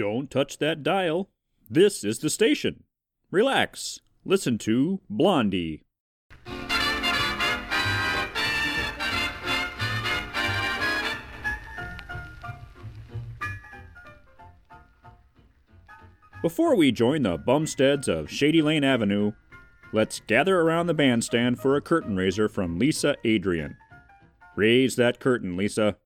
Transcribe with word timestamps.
Don't 0.00 0.30
touch 0.30 0.56
that 0.56 0.82
dial. 0.82 1.28
This 1.68 2.04
is 2.04 2.20
the 2.20 2.30
station. 2.30 2.84
Relax. 3.30 4.00
Listen 4.24 4.56
to 4.56 5.02
Blondie. 5.10 5.82
Before 16.40 16.74
we 16.74 16.90
join 16.90 17.24
the 17.24 17.36
bumsteads 17.36 18.08
of 18.08 18.30
Shady 18.30 18.62
Lane 18.62 18.82
Avenue, 18.82 19.32
let's 19.92 20.20
gather 20.20 20.62
around 20.62 20.86
the 20.86 20.94
bandstand 20.94 21.60
for 21.60 21.76
a 21.76 21.82
curtain 21.82 22.16
raiser 22.16 22.48
from 22.48 22.78
Lisa 22.78 23.16
Adrian. 23.26 23.76
Raise 24.56 24.96
that 24.96 25.20
curtain, 25.20 25.58
Lisa. 25.58 25.98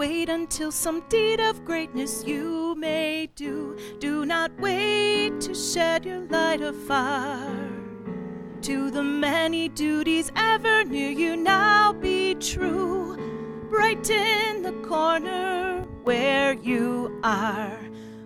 Wait 0.00 0.30
until 0.30 0.72
some 0.72 1.02
deed 1.10 1.38
of 1.40 1.62
greatness 1.62 2.24
you 2.24 2.74
may 2.74 3.28
do. 3.34 3.76
Do 3.98 4.24
not 4.24 4.50
wait 4.58 5.38
to 5.42 5.54
shed 5.54 6.06
your 6.06 6.20
light 6.20 6.62
afar. 6.62 7.54
To 8.62 8.90
the 8.90 9.02
many 9.02 9.68
duties 9.68 10.32
ever 10.36 10.84
near 10.84 11.10
you, 11.10 11.36
now 11.36 11.92
be 11.92 12.34
true. 12.36 13.14
Brighten 13.68 14.62
the 14.62 14.72
corner 14.88 15.86
where 16.04 16.54
you 16.54 17.20
are. 17.22 17.78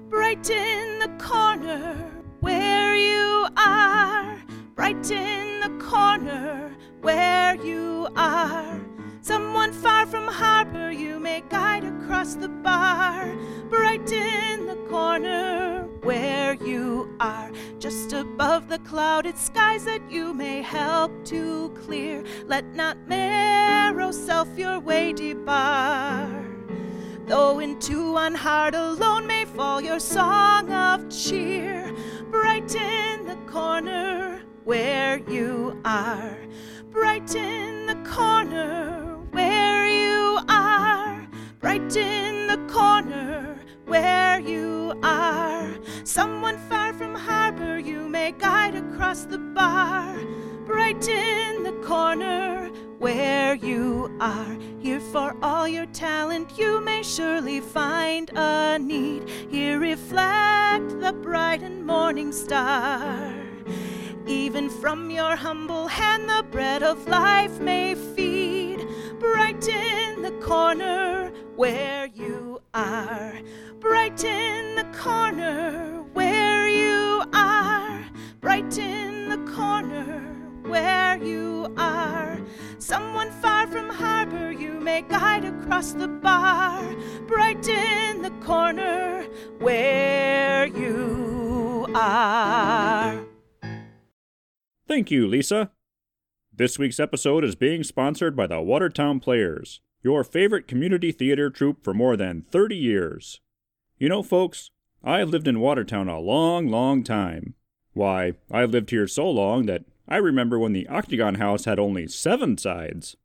Brighten 0.09 1.01
the 1.01 1.13
corner 1.19 2.09
where 2.39 2.95
you 2.95 3.49
are. 3.57 4.41
Brighten 4.77 5.59
the 5.59 5.85
corner 5.85 6.73
where 7.01 7.57
you 7.57 8.07
are. 8.15 8.94
Someone 9.25 9.73
far 9.73 10.05
from 10.05 10.27
harbor 10.29 10.93
you 10.93 11.19
may 11.19 11.43
guide 11.49 11.83
across 11.83 12.35
the 12.35 12.51
bar. 12.51 13.35
Brighten 13.71 14.67
the 14.67 14.77
corner 14.91 15.89
where 16.03 16.53
you 16.53 17.17
are. 17.21 17.51
Just 17.79 18.13
above 18.13 18.69
the 18.69 18.81
clouded 18.81 19.39
skies 19.39 19.87
that 19.87 20.03
you 20.11 20.35
may 20.35 20.61
help 20.61 21.25
to 21.25 21.71
clear. 21.71 22.23
Let 22.45 22.67
not 22.75 22.99
narrow 23.09 24.11
self 24.11 24.59
your 24.59 24.79
way 24.79 25.15
debar. 25.15 26.29
Though 27.25 27.61
into 27.61 28.13
one 28.13 28.35
heart 28.35 28.75
alone 28.75 29.27
may 29.27 29.47
fall 29.47 29.81
your 29.81 30.01
song 30.01 30.71
of 30.71 31.09
cheer. 31.09 31.91
Brighten 32.31 33.25
the 33.25 33.39
corner 33.47 34.43
where 34.65 35.17
you 35.31 35.81
are. 35.87 36.37
Brighten 36.91 37.87
the 37.87 37.97
corner 38.05 39.04
are. 41.75 41.99
in 41.99 42.47
the 42.47 42.73
corner 42.73 43.59
where 43.87 44.39
you 44.39 44.99
are. 45.03 45.75
Someone 46.05 46.59
far 46.69 46.93
from 46.93 47.15
harbor 47.15 47.79
you 47.79 48.09
may 48.09 48.33
guide 48.33 48.75
across 48.75 49.25
the 49.25 49.39
bar. 49.39 50.15
Right 50.67 50.99
Brighten 51.01 51.63
the 51.65 51.73
corner 51.85 52.71
where 52.99 53.55
you 53.55 54.17
are. 54.21 54.57
Here 54.79 55.01
for 55.01 55.37
all 55.43 55.67
your 55.67 55.87
talent 55.87 56.59
you 56.59 56.81
may 56.81 57.03
surely 57.03 57.61
find 57.61 58.31
a 58.35 58.79
need. 58.79 59.29
Here 59.51 59.79
reflect 59.79 61.01
the 61.01 61.13
bright 61.13 61.63
and 61.63 61.85
morning 61.85 62.33
star. 62.33 63.35
Even 64.27 64.71
from 64.71 65.11
your 65.11 65.37
humble 65.37 65.87
hand 65.87 66.29
the 66.29 66.45
bread 66.51 66.83
of 66.83 67.07
life 67.09 67.61
may 67.61 67.95
feed. 67.95 68.54
Brighten 69.33 70.21
the 70.21 70.33
corner 70.43 71.33
where 71.57 72.07
you 72.07 72.61
are. 72.75 73.33
Brighten 73.81 74.75
the 74.77 74.85
corner 74.93 76.03
where 76.13 76.69
you 76.69 77.23
are. 77.33 78.05
Brighten 78.43 79.31
the 79.31 79.51
corner 79.51 80.21
where 80.67 81.17
you 81.17 81.73
are. 81.79 82.39
Someone 82.79 83.31
far 83.31 83.67
from 83.67 83.89
harbor 83.89 84.53
you 84.53 84.73
may 84.79 85.01
guide 85.01 85.47
across 85.47 85.93
the 85.93 86.09
bar. 86.09 86.83
Brighten 87.27 88.21
the 88.21 88.33
corner 88.45 89.23
where 89.59 90.67
you 90.67 91.87
are. 91.95 93.25
Thank 94.87 95.11
you, 95.11 95.27
Lisa. 95.27 95.71
This 96.57 96.79
week's 96.79 97.01
episode 97.01 97.43
is 97.43 97.57
being 97.57 97.83
sponsored 97.83 98.37
by 98.37 98.47
the 98.47 98.61
Watertown 98.61 99.19
Players, 99.19 99.81
your 100.05 100.23
favorite 100.23 100.69
community 100.69 101.11
theater 101.11 101.51
troupe 101.51 101.83
for 101.83 101.93
more 101.93 102.17
than 102.17 102.43
30 102.43 102.77
years. 102.77 103.41
You 103.99 104.09
know, 104.09 104.23
folks, 104.23 104.71
I've 105.03 105.31
lived 105.31 105.49
in 105.49 105.59
Watertown 105.59 106.09
a 106.09 106.21
long, 106.21 106.69
long 106.69 107.03
time. 107.03 107.55
Why, 107.93 108.35
I've 108.53 108.71
lived 108.71 108.91
here 108.91 109.09
so 109.09 109.29
long 109.29 109.67
that 109.67 109.83
I 110.07 110.19
remember 110.19 110.57
when 110.57 110.73
the 110.73 110.87
Octagon 110.87 111.37
House 111.37 111.65
had 111.65 111.81
only 111.81 112.07
seven 112.07 112.57
sides. 112.57 113.17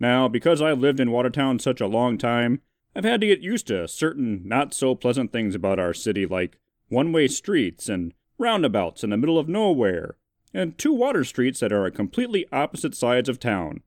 Now, 0.00 0.26
because 0.26 0.62
I've 0.62 0.80
lived 0.80 0.98
in 0.98 1.10
Watertown 1.10 1.58
such 1.58 1.82
a 1.82 1.86
long 1.86 2.16
time, 2.16 2.62
I've 2.96 3.04
had 3.04 3.20
to 3.20 3.26
get 3.26 3.42
used 3.42 3.66
to 3.66 3.86
certain 3.86 4.48
not 4.48 4.72
so 4.72 4.94
pleasant 4.94 5.30
things 5.30 5.54
about 5.54 5.78
our 5.78 5.92
city, 5.92 6.24
like 6.24 6.58
one 6.88 7.12
way 7.12 7.28
streets 7.28 7.90
and 7.90 8.14
roundabouts 8.38 9.04
in 9.04 9.10
the 9.10 9.18
middle 9.18 9.38
of 9.38 9.46
nowhere, 9.46 10.16
and 10.54 10.76
two 10.76 10.92
water 10.92 11.24
streets 11.24 11.60
that 11.60 11.72
are 11.72 11.84
on 11.84 11.92
completely 11.92 12.46
opposite 12.52 12.94
sides 12.94 13.28
of 13.28 13.40
town. 13.40 13.80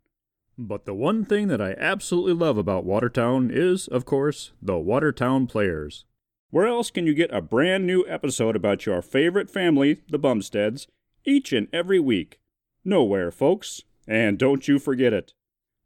But 0.58 0.86
the 0.86 0.94
one 0.94 1.26
thing 1.26 1.48
that 1.50 1.62
I 1.62 1.76
absolutely 1.78 2.34
love 2.34 2.58
about 2.58 2.86
Watertown 2.86 3.52
is, 3.52 3.88
of 3.88 4.06
course, 4.06 4.54
the 4.62 4.78
Watertown 4.78 5.48
Players. 5.48 6.06
Where 6.50 6.68
else 6.68 6.90
can 6.90 7.06
you 7.06 7.14
get 7.14 7.34
a 7.34 7.42
brand 7.42 7.86
new 7.86 8.06
episode 8.08 8.56
about 8.56 8.86
your 8.86 9.02
favorite 9.02 9.50
family, 9.50 10.02
the 10.10 10.18
Bumsteads, 10.18 10.88
each 11.26 11.52
and 11.52 11.68
every 11.74 12.00
week? 12.00 12.40
Nowhere, 12.86 13.32
folks. 13.32 13.82
And 14.08 14.38
don't 14.38 14.68
you 14.68 14.80
forget 14.80 15.12
it. 15.12 15.34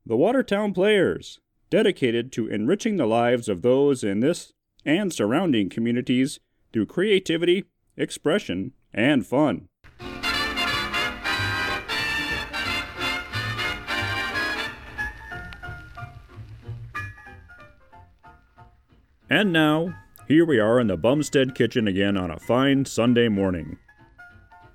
The 0.06 0.18
Watertown 0.18 0.74
Players, 0.74 1.40
dedicated 1.70 2.32
to 2.34 2.48
enriching 2.48 2.98
the 2.98 3.08
lives 3.08 3.50
of 3.50 3.62
those 3.62 4.04
in 4.04 4.20
this 4.20 4.54
and 4.86 5.12
surrounding 5.12 5.70
communities 5.70 6.40
through 6.72 6.86
creativity, 6.86 7.66
expression, 7.98 8.74
and 8.94 9.26
fun. 9.26 9.68
And 19.32 19.54
now, 19.54 19.94
here 20.28 20.44
we 20.44 20.60
are 20.60 20.80
in 20.80 20.88
the 20.88 20.98
Bumstead 20.98 21.54
kitchen 21.54 21.88
again 21.88 22.18
on 22.18 22.32
a 22.32 22.40
fine 22.40 22.84
Sunday 22.86 23.28
morning. 23.28 23.78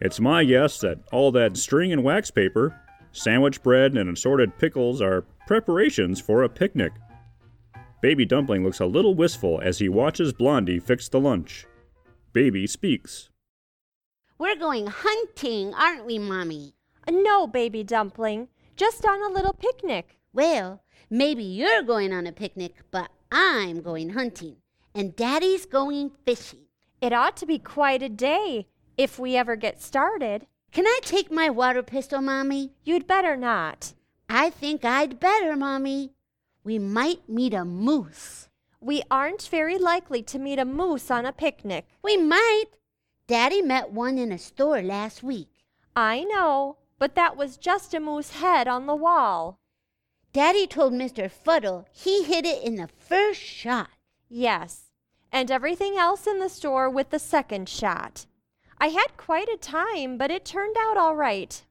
It's 0.01 0.21
my 0.21 0.45
guess 0.45 0.79
that 0.79 1.01
all 1.11 1.33
that 1.33 1.57
string 1.57 1.93
and 1.93 2.05
wax 2.05 2.31
paper, 2.31 2.81
sandwich 3.11 3.65
bread, 3.65 3.97
and 3.97 4.09
assorted 4.09 4.57
pickles 4.57 5.03
are 5.03 5.25
preparations 5.49 6.21
for 6.21 6.45
a 6.45 6.49
picnic. 6.49 6.93
Baby 8.01 8.25
Dumpling 8.25 8.63
looks 8.63 8.79
a 8.79 8.87
little 8.87 9.17
wistful 9.17 9.61
as 9.61 9.81
he 9.81 9.89
watches 9.89 10.33
Blondie 10.33 10.79
fix 10.79 11.09
the 11.09 11.19
lunch. 11.19 11.67
Baby 12.33 12.69
speaks. 12.69 13.31
We're 14.39 14.57
going 14.57 14.87
hunting, 14.87 15.75
aren't 15.75 16.07
we, 16.07 16.19
Mommy? 16.21 16.75
Uh, 17.09 17.13
no, 17.13 17.49
baby 17.49 17.83
dumpling, 17.83 18.49
just 18.77 19.05
on 19.05 19.21
a 19.21 19.35
little 19.35 19.53
picnic. 19.53 20.17
Well, 20.33 20.83
maybe 21.11 21.43
you're 21.43 21.83
going 21.83 22.13
on 22.13 22.27
a 22.27 22.33
picnic, 22.33 22.75
but 22.91 23.11
I'm 23.37 23.83
going 23.83 24.11
hunting, 24.11 24.59
and 24.95 25.17
Daddy's 25.17 25.67
going 25.67 26.13
fishing. 26.25 26.67
It 27.01 27.13
ought 27.13 27.37
to 27.39 27.47
be 27.47 27.59
quite 27.59 28.01
a 28.01 28.09
day 28.09 28.69
if 28.97 29.19
we 29.19 29.35
ever 29.35 29.57
get 29.57 29.83
started. 29.83 30.47
Can 30.71 30.87
I 30.87 31.01
take 31.03 31.33
my 31.33 31.51
water 31.51 31.83
pistol, 31.83 32.23
Mommy? 32.23 32.71
You'd 32.85 33.09
better 33.09 33.37
not. 33.37 33.93
I 34.29 34.51
think 34.51 34.85
I'd 34.85 35.19
better, 35.19 35.57
Mommy. 35.57 36.13
We 36.63 36.79
might 36.79 37.29
meet 37.29 37.55
a 37.55 37.65
moose. 37.65 38.49
We 38.81 39.03
aren't 39.11 39.43
very 39.43 39.79
likely 39.79 40.23
to 40.23 40.39
meet 40.39 40.61
a 40.61 40.65
moose 40.65 41.11
on 41.11 41.27
a 41.27 41.33
picnic. 41.33 41.89
We 42.05 42.17
might. 42.17 42.67
Daddy 43.27 43.63
met 43.63 43.91
one 43.91 44.17
in 44.17 44.31
a 44.31 44.39
store 44.39 44.81
last 44.81 45.25
week. 45.25 45.65
I 45.97 46.23
know, 46.23 46.77
but 47.01 47.17
that 47.17 47.37
was 47.37 47.57
just 47.57 47.95
a 47.95 47.99
moose 47.99 48.31
head 48.31 48.69
on 48.69 48.87
the 48.87 48.95
wall. 48.95 49.59
Daddy 50.35 50.67
told 50.67 50.93
Mr. 50.93 51.31
Fuddle 51.31 51.87
he 51.93 52.25
hit 52.25 52.45
it 52.45 52.61
in 52.65 52.75
the 52.75 52.89
first 52.89 53.41
shot. 53.41 53.91
Yes, 54.29 54.91
and 55.31 55.49
everything 55.49 55.97
else 55.97 56.27
in 56.27 56.41
the 56.41 56.49
store 56.49 56.91
with 56.91 57.11
the 57.11 57.21
second 57.21 57.69
shot. 57.69 58.27
I 58.77 58.89
had 58.89 59.17
quite 59.17 59.49
a 59.49 59.57
time, 59.57 60.19
but 60.19 60.33
it 60.33 60.45
turned 60.45 60.75
out 60.77 60.97
all 60.97 61.15
right. 61.15 61.65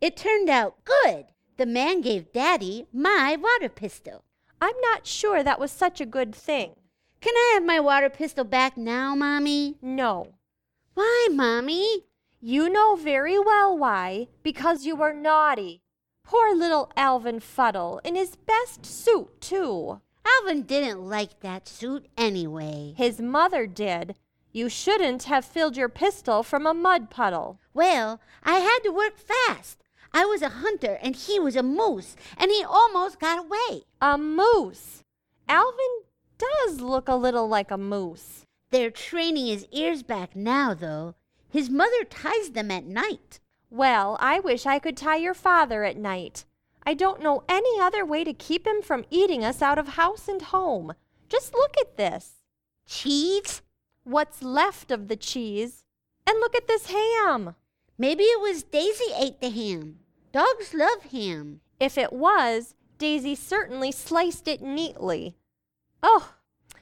It 0.00 0.16
turned 0.16 0.50
out 0.50 0.84
good. 0.84 1.26
The 1.58 1.66
man 1.66 2.00
gave 2.00 2.32
Daddy 2.32 2.88
my 2.92 3.36
water 3.40 3.68
pistol. 3.68 4.24
I'm 4.60 4.74
not 4.80 5.06
sure 5.06 5.44
that 5.44 5.60
was 5.60 5.70
such 5.70 6.00
a 6.00 6.06
good 6.06 6.34
thing. 6.34 6.74
Can 7.20 7.36
I 7.36 7.52
have 7.54 7.64
my 7.64 7.78
water 7.78 8.10
pistol 8.10 8.42
back 8.42 8.76
now, 8.76 9.14
Mommy? 9.14 9.76
No. 9.80 10.34
Why, 10.94 11.28
Mommy? 11.30 12.06
You 12.40 12.68
know 12.68 12.96
very 12.96 13.38
well 13.38 13.78
why. 13.78 14.26
Because 14.42 14.84
you 14.84 14.96
were 14.96 15.12
naughty. 15.12 15.82
Poor 16.28 16.54
little 16.54 16.92
Alvin 16.94 17.40
Fuddle, 17.40 18.02
in 18.04 18.14
his 18.14 18.36
best 18.36 18.84
suit, 18.84 19.40
too. 19.40 20.02
Alvin 20.26 20.60
didn't 20.60 21.08
like 21.08 21.40
that 21.40 21.66
suit 21.66 22.04
anyway. 22.18 22.92
His 22.98 23.18
mother 23.18 23.66
did. 23.66 24.14
You 24.52 24.68
shouldn't 24.68 25.22
have 25.22 25.46
filled 25.46 25.78
your 25.78 25.88
pistol 25.88 26.42
from 26.42 26.66
a 26.66 26.74
mud 26.74 27.08
puddle. 27.08 27.60
Well, 27.72 28.20
I 28.44 28.58
had 28.58 28.80
to 28.80 28.90
work 28.90 29.16
fast. 29.16 29.82
I 30.12 30.26
was 30.26 30.42
a 30.42 30.50
hunter 30.50 30.98
and 31.02 31.16
he 31.16 31.40
was 31.40 31.56
a 31.56 31.62
moose, 31.62 32.14
and 32.36 32.50
he 32.50 32.62
almost 32.62 33.18
got 33.18 33.38
away. 33.38 33.84
A 34.02 34.18
moose. 34.18 35.02
Alvin 35.48 36.02
does 36.36 36.82
look 36.82 37.08
a 37.08 37.16
little 37.16 37.48
like 37.48 37.70
a 37.70 37.78
moose. 37.78 38.44
They're 38.70 38.90
training 38.90 39.46
his 39.46 39.66
ears 39.72 40.02
back 40.02 40.36
now, 40.36 40.74
though. 40.74 41.14
His 41.48 41.70
mother 41.70 42.04
ties 42.04 42.50
them 42.50 42.70
at 42.70 42.84
night. 42.84 43.40
Well, 43.70 44.16
I 44.20 44.40
wish 44.40 44.64
I 44.64 44.78
could 44.78 44.96
tie 44.96 45.16
your 45.16 45.34
father 45.34 45.84
at 45.84 45.96
night. 45.96 46.44
I 46.86 46.94
don't 46.94 47.22
know 47.22 47.44
any 47.48 47.78
other 47.80 48.04
way 48.04 48.24
to 48.24 48.32
keep 48.32 48.66
him 48.66 48.80
from 48.80 49.04
eating 49.10 49.44
us 49.44 49.60
out 49.60 49.78
of 49.78 49.88
house 49.88 50.26
and 50.26 50.40
home. 50.40 50.94
Just 51.28 51.52
look 51.52 51.74
at 51.78 51.98
this. 51.98 52.42
Cheese? 52.86 53.60
What's 54.04 54.42
left 54.42 54.90
of 54.90 55.08
the 55.08 55.16
cheese? 55.16 55.84
And 56.26 56.40
look 56.40 56.54
at 56.56 56.66
this 56.66 56.86
ham. 56.86 57.54
Maybe 57.98 58.24
it 58.24 58.40
was 58.40 58.62
Daisy 58.62 59.12
ate 59.14 59.40
the 59.40 59.50
ham. 59.50 59.98
Dogs 60.32 60.72
love 60.72 61.02
ham. 61.10 61.60
If 61.78 61.98
it 61.98 62.12
was, 62.12 62.74
Daisy 62.96 63.34
certainly 63.34 63.92
sliced 63.92 64.48
it 64.48 64.62
neatly. 64.62 65.36
Oh, 66.02 66.32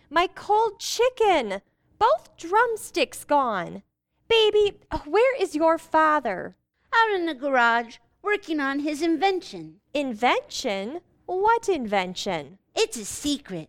my 0.08 0.28
cold 0.28 0.78
chicken! 0.78 1.62
Both 1.98 2.36
drumsticks 2.36 3.24
gone. 3.24 3.82
Baby, 4.28 4.78
where 5.04 5.40
is 5.40 5.56
your 5.56 5.78
father? 5.78 6.54
Out 6.98 7.14
in 7.14 7.26
the 7.26 7.34
garage, 7.34 7.96
working 8.22 8.60
on 8.60 8.80
his 8.80 9.02
invention. 9.02 9.80
Invention? 9.92 11.00
What 11.26 11.68
invention? 11.68 12.58
It's 12.74 12.96
a 12.96 13.04
secret, 13.04 13.68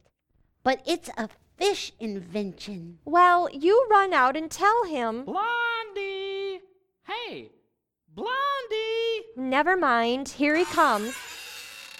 but 0.64 0.82
it's 0.86 1.10
a 1.18 1.28
fish 1.58 1.92
invention. 2.00 3.00
Well, 3.04 3.50
you 3.52 3.88
run 3.90 4.14
out 4.14 4.38
and 4.38 4.50
tell 4.50 4.86
him. 4.86 5.26
Blondie! 5.26 6.62
Hey, 7.04 7.52
Blondie! 8.14 9.26
Never 9.36 9.76
mind, 9.76 10.30
here 10.30 10.56
he 10.56 10.66
comes. 10.66 11.16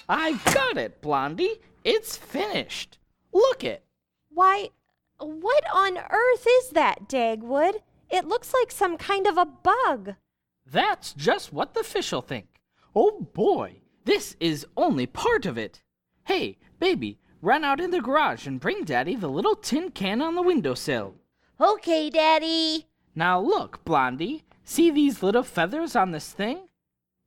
I 0.08 0.32
got 0.54 0.78
it, 0.78 1.02
Blondie. 1.02 1.60
It's 1.84 2.16
finished. 2.16 2.98
Look 3.32 3.64
it. 3.64 3.84
Why, 4.30 4.70
what 5.18 5.64
on 5.72 5.98
earth 5.98 6.46
is 6.46 6.70
that, 6.70 7.08
Dagwood? 7.08 7.80
It 8.10 8.26
looks 8.26 8.54
like 8.54 8.70
some 8.70 8.96
kind 8.96 9.26
of 9.26 9.36
a 9.36 9.44
bug. 9.44 10.14
That's 10.70 11.14
just 11.14 11.52
what 11.52 11.74
the 11.74 11.82
fish'll 11.82 12.20
think. 12.20 12.60
Oh 12.94 13.28
boy, 13.32 13.80
this 14.04 14.36
is 14.40 14.66
only 14.76 15.06
part 15.06 15.46
of 15.46 15.56
it. 15.56 15.82
Hey, 16.24 16.58
baby, 16.78 17.18
run 17.40 17.64
out 17.64 17.80
in 17.80 17.90
the 17.90 18.00
garage 18.00 18.46
and 18.46 18.60
bring 18.60 18.84
Daddy 18.84 19.14
the 19.14 19.28
little 19.28 19.54
tin 19.54 19.90
can 19.90 20.20
on 20.20 20.34
the 20.34 20.42
windowsill. 20.42 21.14
Okay, 21.60 22.10
Daddy. 22.10 22.86
Now 23.14 23.40
look, 23.40 23.84
Blondie, 23.84 24.44
see 24.62 24.90
these 24.90 25.22
little 25.22 25.42
feathers 25.42 25.96
on 25.96 26.10
this 26.10 26.32
thing? 26.32 26.68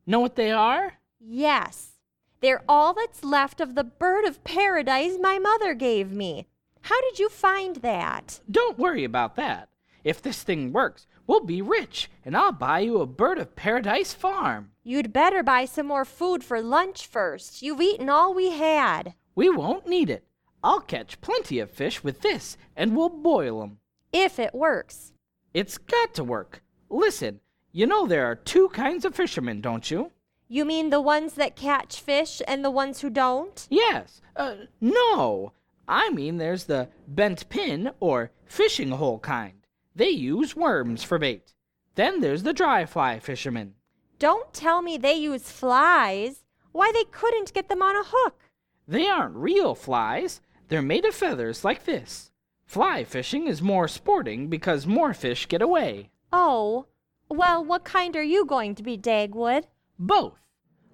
Know 0.05 0.19
what 0.19 0.35
they 0.35 0.51
are? 0.51 0.93
Yes, 1.19 1.93
they're 2.41 2.63
all 2.67 2.93
that's 2.93 3.23
left 3.23 3.59
of 3.59 3.75
the 3.75 3.83
bird 3.83 4.25
of 4.25 4.43
paradise 4.43 5.17
my 5.19 5.39
mother 5.39 5.73
gave 5.73 6.11
me. 6.11 6.47
How 6.81 6.99
did 7.01 7.19
you 7.19 7.29
find 7.29 7.77
that? 7.77 8.39
Don't 8.49 8.79
worry 8.79 9.03
about 9.03 9.35
that. 9.35 9.69
If 10.03 10.21
this 10.21 10.41
thing 10.41 10.73
works, 10.73 11.05
we'll 11.27 11.45
be 11.45 11.61
rich, 11.61 12.09
and 12.25 12.35
I'll 12.35 12.51
buy 12.51 12.79
you 12.79 12.99
a 12.99 13.05
bird 13.05 13.37
of 13.37 13.55
paradise 13.55 14.13
farm. 14.13 14.71
You'd 14.83 15.13
better 15.13 15.43
buy 15.43 15.65
some 15.65 15.87
more 15.87 16.05
food 16.05 16.43
for 16.43 16.61
lunch 16.61 17.07
first. 17.07 17.61
You've 17.61 17.81
eaten 17.81 18.09
all 18.09 18.33
we 18.33 18.51
had. 18.51 19.13
We 19.35 19.49
won't 19.49 19.87
need 19.87 20.09
it. 20.09 20.25
I'll 20.63 20.81
catch 20.81 21.21
plenty 21.21 21.59
of 21.59 21.71
fish 21.71 22.03
with 22.03 22.21
this, 22.21 22.57
and 22.75 22.95
we'll 22.95 23.09
boil 23.09 23.61
'em. 23.63 23.79
If 24.13 24.39
it 24.39 24.53
works. 24.53 25.13
It's 25.53 25.77
got 25.77 26.13
to 26.15 26.23
work. 26.23 26.61
Listen, 26.89 27.39
you 27.71 27.85
know 27.85 28.05
there 28.05 28.25
are 28.25 28.35
two 28.35 28.69
kinds 28.69 29.05
of 29.05 29.15
fishermen, 29.15 29.61
don't 29.61 29.89
you? 29.89 30.11
You 30.47 30.65
mean 30.65 30.89
the 30.89 30.99
ones 30.99 31.35
that 31.35 31.55
catch 31.55 32.01
fish 32.01 32.41
and 32.45 32.63
the 32.63 32.69
ones 32.71 32.99
who 32.99 33.09
don't? 33.09 33.65
Yes. 33.69 34.21
Uh, 34.35 34.55
no. 34.81 35.53
I 35.87 36.09
mean 36.09 36.37
there's 36.37 36.65
the 36.65 36.89
bent 37.07 37.47
pin 37.47 37.91
or 37.99 38.31
fishing 38.45 38.91
hole 38.91 39.19
kind. 39.19 39.60
They 39.95 40.09
use 40.09 40.55
worms 40.55 41.03
for 41.03 41.19
bait. 41.19 41.53
Then 41.95 42.21
there's 42.21 42.43
the 42.43 42.53
dry 42.53 42.85
fly 42.85 43.19
fishermen. 43.19 43.75
Don't 44.19 44.53
tell 44.53 44.81
me 44.81 44.97
they 44.97 45.15
use 45.15 45.51
flies. 45.51 46.43
Why, 46.71 46.91
they 46.93 47.03
couldn't 47.05 47.53
get 47.53 47.67
them 47.67 47.81
on 47.81 47.95
a 47.95 48.03
hook. 48.05 48.39
They 48.87 49.07
aren't 49.07 49.35
real 49.35 49.75
flies. 49.75 50.41
They're 50.69 50.81
made 50.81 51.05
of 51.05 51.13
feathers 51.13 51.65
like 51.65 51.83
this. 51.83 52.31
Fly 52.65 53.03
fishing 53.03 53.47
is 53.47 53.61
more 53.61 53.87
sporting 53.89 54.47
because 54.47 54.87
more 54.87 55.13
fish 55.13 55.47
get 55.49 55.61
away. 55.61 56.11
Oh, 56.31 56.85
well, 57.27 57.63
what 57.63 57.83
kind 57.83 58.15
are 58.15 58.23
you 58.23 58.45
going 58.45 58.75
to 58.75 58.83
be, 58.83 58.97
Dagwood? 58.97 59.65
Both. 59.99 60.39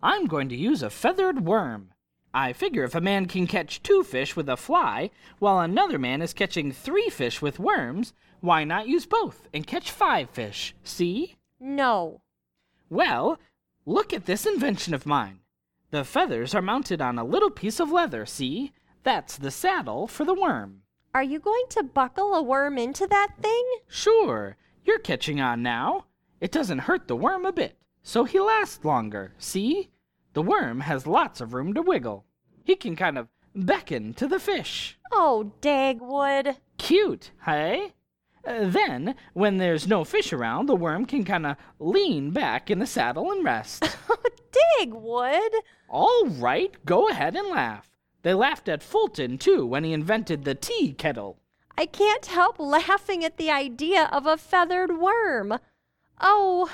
I'm 0.02 0.26
going 0.26 0.50
to 0.50 0.56
use 0.56 0.82
a 0.82 0.90
feathered 0.90 1.46
worm. 1.46 1.94
I 2.34 2.54
figure 2.54 2.84
if 2.84 2.94
a 2.96 3.02
man 3.02 3.26
can 3.26 3.48
catch 3.48 3.82
two 3.82 4.04
fish 4.04 4.36
with 4.36 4.50
a 4.50 4.58
fly, 4.58 5.10
while 5.40 5.60
another 5.60 5.98
man 5.98 6.22
is 6.22 6.34
catching 6.34 6.72
three 6.72 7.10
fish 7.10 7.42
with 7.42 7.60
worms, 7.60 8.14
why 8.42 8.64
not 8.64 8.88
use 8.88 9.06
both 9.06 9.48
and 9.54 9.66
catch 9.66 9.92
five 9.92 10.30
fish? 10.30 10.76
See? 10.84 11.38
No. 11.60 12.22
Well, 12.90 13.40
look 13.86 14.14
at 14.14 14.26
this 14.26 14.46
invention 14.46 14.94
of 14.94 15.06
mine. 15.06 15.40
The 15.92 16.04
feathers 16.04 16.54
are 16.54 16.62
mounted 16.62 17.02
on 17.02 17.18
a 17.18 17.24
little 17.24 17.50
piece 17.50 17.80
of 17.80 17.92
leather, 17.92 18.26
see? 18.26 18.74
That's 19.04 19.38
the 19.38 19.52
saddle 19.52 20.08
for 20.08 20.26
the 20.26 20.34
worm. 20.34 20.82
Are 21.16 21.24
you 21.24 21.40
going 21.40 21.64
to 21.70 21.84
buckle 21.84 22.34
a 22.34 22.42
worm 22.42 22.78
into 22.78 23.08
that 23.08 23.30
thing? 23.42 23.66
Sure, 23.88 24.58
you're 24.86 25.00
catching 25.00 25.42
on 25.42 25.64
now. 25.64 26.06
It 26.40 26.52
doesn't 26.52 26.80
hurt 26.80 27.08
the 27.08 27.16
worm 27.16 27.46
a 27.46 27.52
bit, 27.52 27.78
so 28.04 28.24
he 28.26 28.40
lasts 28.40 28.86
longer, 28.86 29.34
see? 29.38 29.90
The 30.34 30.42
worm 30.44 30.82
has 30.82 31.08
lots 31.08 31.42
of 31.42 31.54
room 31.54 31.74
to 31.74 31.82
wiggle. 31.82 32.26
He 32.64 32.76
can 32.76 32.96
kind 32.96 33.18
of 33.18 33.30
beckon 33.56 34.14
to 34.16 34.28
the 34.28 34.40
fish. 34.40 35.00
Oh, 35.12 35.54
Dagwood. 35.62 36.58
Cute, 36.78 37.32
hey? 37.46 37.94
Uh, 38.48 38.70
then, 38.70 39.14
when 39.34 39.58
there's 39.58 39.88
no 39.88 40.06
fish 40.06 40.32
around, 40.32 40.68
the 40.68 40.76
worm 40.76 41.06
can 41.06 41.26
kind 41.26 41.46
of 41.46 41.58
lean 41.80 42.32
back 42.32 42.72
in 42.72 42.80
the 42.80 42.88
saddle 42.88 43.30
and 43.32 43.44
rest. 43.44 43.84
Dagwood. 44.80 45.50
All 45.90 46.26
right, 46.28 46.74
go 46.86 47.10
ahead 47.10 47.36
and 47.36 47.50
laugh. 47.50 47.90
They 48.24 48.34
laughed 48.34 48.70
at 48.70 48.82
Fulton, 48.82 49.38
too, 49.38 49.66
when 49.66 49.84
he 49.84 49.92
invented 49.92 50.46
the 50.46 50.56
tea 50.56 50.94
kettle. 50.94 51.40
I 51.78 51.86
can't 51.86 52.26
help 52.26 52.58
laughing 52.58 53.26
at 53.26 53.38
the 53.38 53.52
idea 53.52 54.10
of 54.14 54.26
a 54.26 54.38
feathered 54.38 54.98
worm. 54.98 55.60
Oh, 56.22 56.72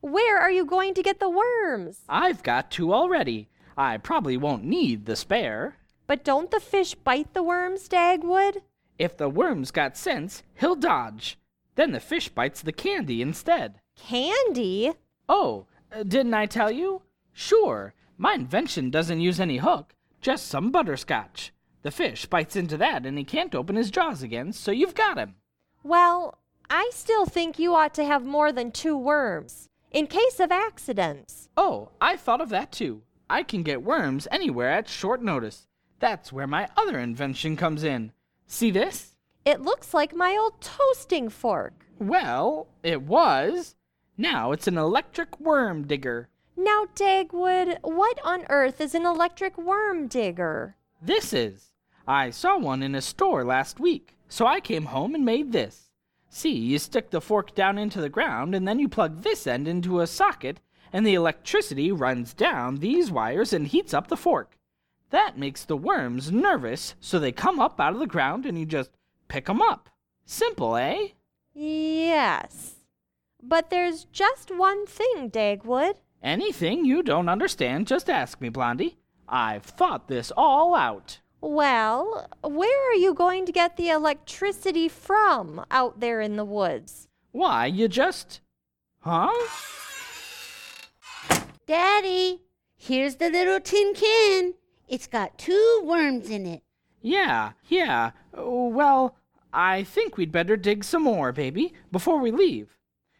where 0.00 0.38
are 0.38 0.50
you 0.50 0.66
going 0.66 0.94
to 0.94 1.02
get 1.02 1.20
the 1.20 1.30
worms? 1.30 2.00
I've 2.08 2.42
got 2.42 2.70
two 2.70 2.92
already. 2.92 3.48
I 3.76 3.98
probably 3.98 4.36
won't 4.36 4.64
need 4.64 5.06
the 5.06 5.16
spare. 5.16 5.76
But 6.06 6.24
don't 6.24 6.50
the 6.50 6.60
fish 6.60 6.94
bite 6.94 7.34
the 7.34 7.42
worms, 7.42 7.88
Dagwood? 7.88 8.62
If 8.98 9.16
the 9.16 9.28
worm's 9.28 9.70
got 9.70 9.96
sense, 9.96 10.42
he'll 10.54 10.76
dodge. 10.76 11.38
Then 11.74 11.92
the 11.92 12.00
fish 12.00 12.28
bites 12.28 12.62
the 12.62 12.72
candy 12.72 13.20
instead. 13.20 13.80
Candy? 13.96 14.92
Oh, 15.28 15.66
uh, 15.92 16.04
didn't 16.04 16.34
I 16.34 16.46
tell 16.46 16.70
you? 16.70 17.02
Sure, 17.32 17.94
my 18.16 18.34
invention 18.34 18.90
doesn't 18.90 19.20
use 19.20 19.40
any 19.40 19.56
hook, 19.56 19.94
just 20.20 20.46
some 20.46 20.70
butterscotch. 20.70 21.52
The 21.82 21.90
fish 21.90 22.26
bites 22.26 22.56
into 22.56 22.76
that 22.76 23.04
and 23.04 23.18
he 23.18 23.24
can't 23.24 23.54
open 23.54 23.76
his 23.76 23.90
jaws 23.90 24.22
again, 24.22 24.52
so 24.52 24.70
you've 24.70 24.94
got 24.94 25.18
him. 25.18 25.34
Well, 25.82 26.38
I 26.70 26.90
still 26.92 27.26
think 27.26 27.58
you 27.58 27.74
ought 27.74 27.94
to 27.94 28.04
have 28.04 28.24
more 28.24 28.52
than 28.52 28.70
two 28.70 28.96
worms, 28.96 29.68
in 29.90 30.06
case 30.06 30.40
of 30.40 30.52
accidents. 30.52 31.48
Oh, 31.56 31.90
I 32.00 32.16
thought 32.16 32.40
of 32.40 32.48
that 32.50 32.72
too. 32.72 33.02
I 33.28 33.42
can 33.42 33.62
get 33.62 33.82
worms 33.82 34.28
anywhere 34.30 34.70
at 34.70 34.88
short 34.88 35.22
notice. 35.22 35.66
That's 35.98 36.32
where 36.32 36.46
my 36.46 36.68
other 36.76 36.98
invention 36.98 37.56
comes 37.56 37.82
in. 37.82 38.12
See 38.46 38.70
this? 38.70 39.16
It 39.44 39.60
looks 39.60 39.92
like 39.92 40.14
my 40.14 40.36
old 40.36 40.60
toasting 40.60 41.28
fork. 41.28 41.86
Well, 41.98 42.68
it 42.82 43.02
was. 43.02 43.74
Now 44.16 44.52
it's 44.52 44.66
an 44.66 44.78
electric 44.78 45.40
worm 45.40 45.86
digger. 45.86 46.28
Now, 46.56 46.86
Dagwood, 46.94 47.78
what 47.82 48.18
on 48.24 48.44
earth 48.48 48.80
is 48.80 48.94
an 48.94 49.04
electric 49.04 49.58
worm 49.58 50.06
digger? 50.06 50.76
This 51.02 51.32
is. 51.32 51.72
I 52.06 52.30
saw 52.30 52.58
one 52.58 52.82
in 52.82 52.94
a 52.94 53.00
store 53.00 53.44
last 53.44 53.80
week, 53.80 54.16
so 54.28 54.46
I 54.46 54.60
came 54.60 54.86
home 54.86 55.14
and 55.14 55.24
made 55.24 55.52
this. 55.52 55.90
See, 56.28 56.52
you 56.52 56.78
stick 56.78 57.10
the 57.10 57.20
fork 57.20 57.54
down 57.54 57.76
into 57.76 58.00
the 58.00 58.08
ground, 58.08 58.54
and 58.54 58.68
then 58.68 58.78
you 58.78 58.88
plug 58.88 59.22
this 59.22 59.46
end 59.46 59.66
into 59.66 60.00
a 60.00 60.06
socket, 60.06 60.60
and 60.92 61.06
the 61.06 61.14
electricity 61.14 61.90
runs 61.90 62.34
down 62.34 62.76
these 62.76 63.10
wires 63.10 63.52
and 63.52 63.66
heats 63.66 63.92
up 63.92 64.08
the 64.08 64.16
fork. 64.16 64.56
That 65.14 65.38
makes 65.38 65.64
the 65.64 65.76
worms 65.76 66.32
nervous, 66.32 66.96
so 66.98 67.20
they 67.20 67.30
come 67.30 67.60
up 67.60 67.78
out 67.78 67.92
of 67.92 68.00
the 68.00 68.06
ground 68.08 68.44
and 68.44 68.58
you 68.58 68.66
just 68.66 68.90
pick 69.28 69.48
'em 69.48 69.62
up. 69.62 69.88
Simple, 70.26 70.74
eh? 70.74 71.10
Yes. 71.54 72.80
But 73.40 73.70
there's 73.70 74.06
just 74.06 74.50
one 74.50 74.86
thing, 74.88 75.30
Dagwood. 75.30 75.98
Anything 76.20 76.84
you 76.84 77.00
don't 77.00 77.28
understand, 77.28 77.86
just 77.86 78.10
ask 78.10 78.40
me, 78.40 78.48
Blondie. 78.48 78.98
I've 79.28 79.62
thought 79.62 80.08
this 80.08 80.32
all 80.36 80.74
out. 80.74 81.20
Well, 81.40 82.28
where 82.42 82.90
are 82.90 82.96
you 82.96 83.14
going 83.14 83.46
to 83.46 83.52
get 83.52 83.76
the 83.76 83.90
electricity 83.90 84.88
from 84.88 85.64
out 85.70 86.00
there 86.00 86.20
in 86.22 86.34
the 86.34 86.44
woods? 86.44 87.06
Why, 87.30 87.66
you 87.66 87.86
just. 87.86 88.40
Huh? 88.98 89.30
Daddy, 91.68 92.42
here's 92.74 93.14
the 93.14 93.30
little 93.30 93.60
tin 93.60 93.94
can. 93.94 94.54
It's 94.88 95.06
got 95.06 95.38
two 95.38 95.82
worms 95.84 96.30
in 96.30 96.46
it. 96.46 96.62
Yeah, 97.00 97.52
yeah. 97.68 98.12
Well, 98.32 99.16
I 99.52 99.84
think 99.84 100.16
we'd 100.16 100.32
better 100.32 100.56
dig 100.56 100.84
some 100.84 101.02
more, 101.02 101.32
baby, 101.32 101.72
before 101.92 102.18
we 102.18 102.30
leave. 102.30 102.76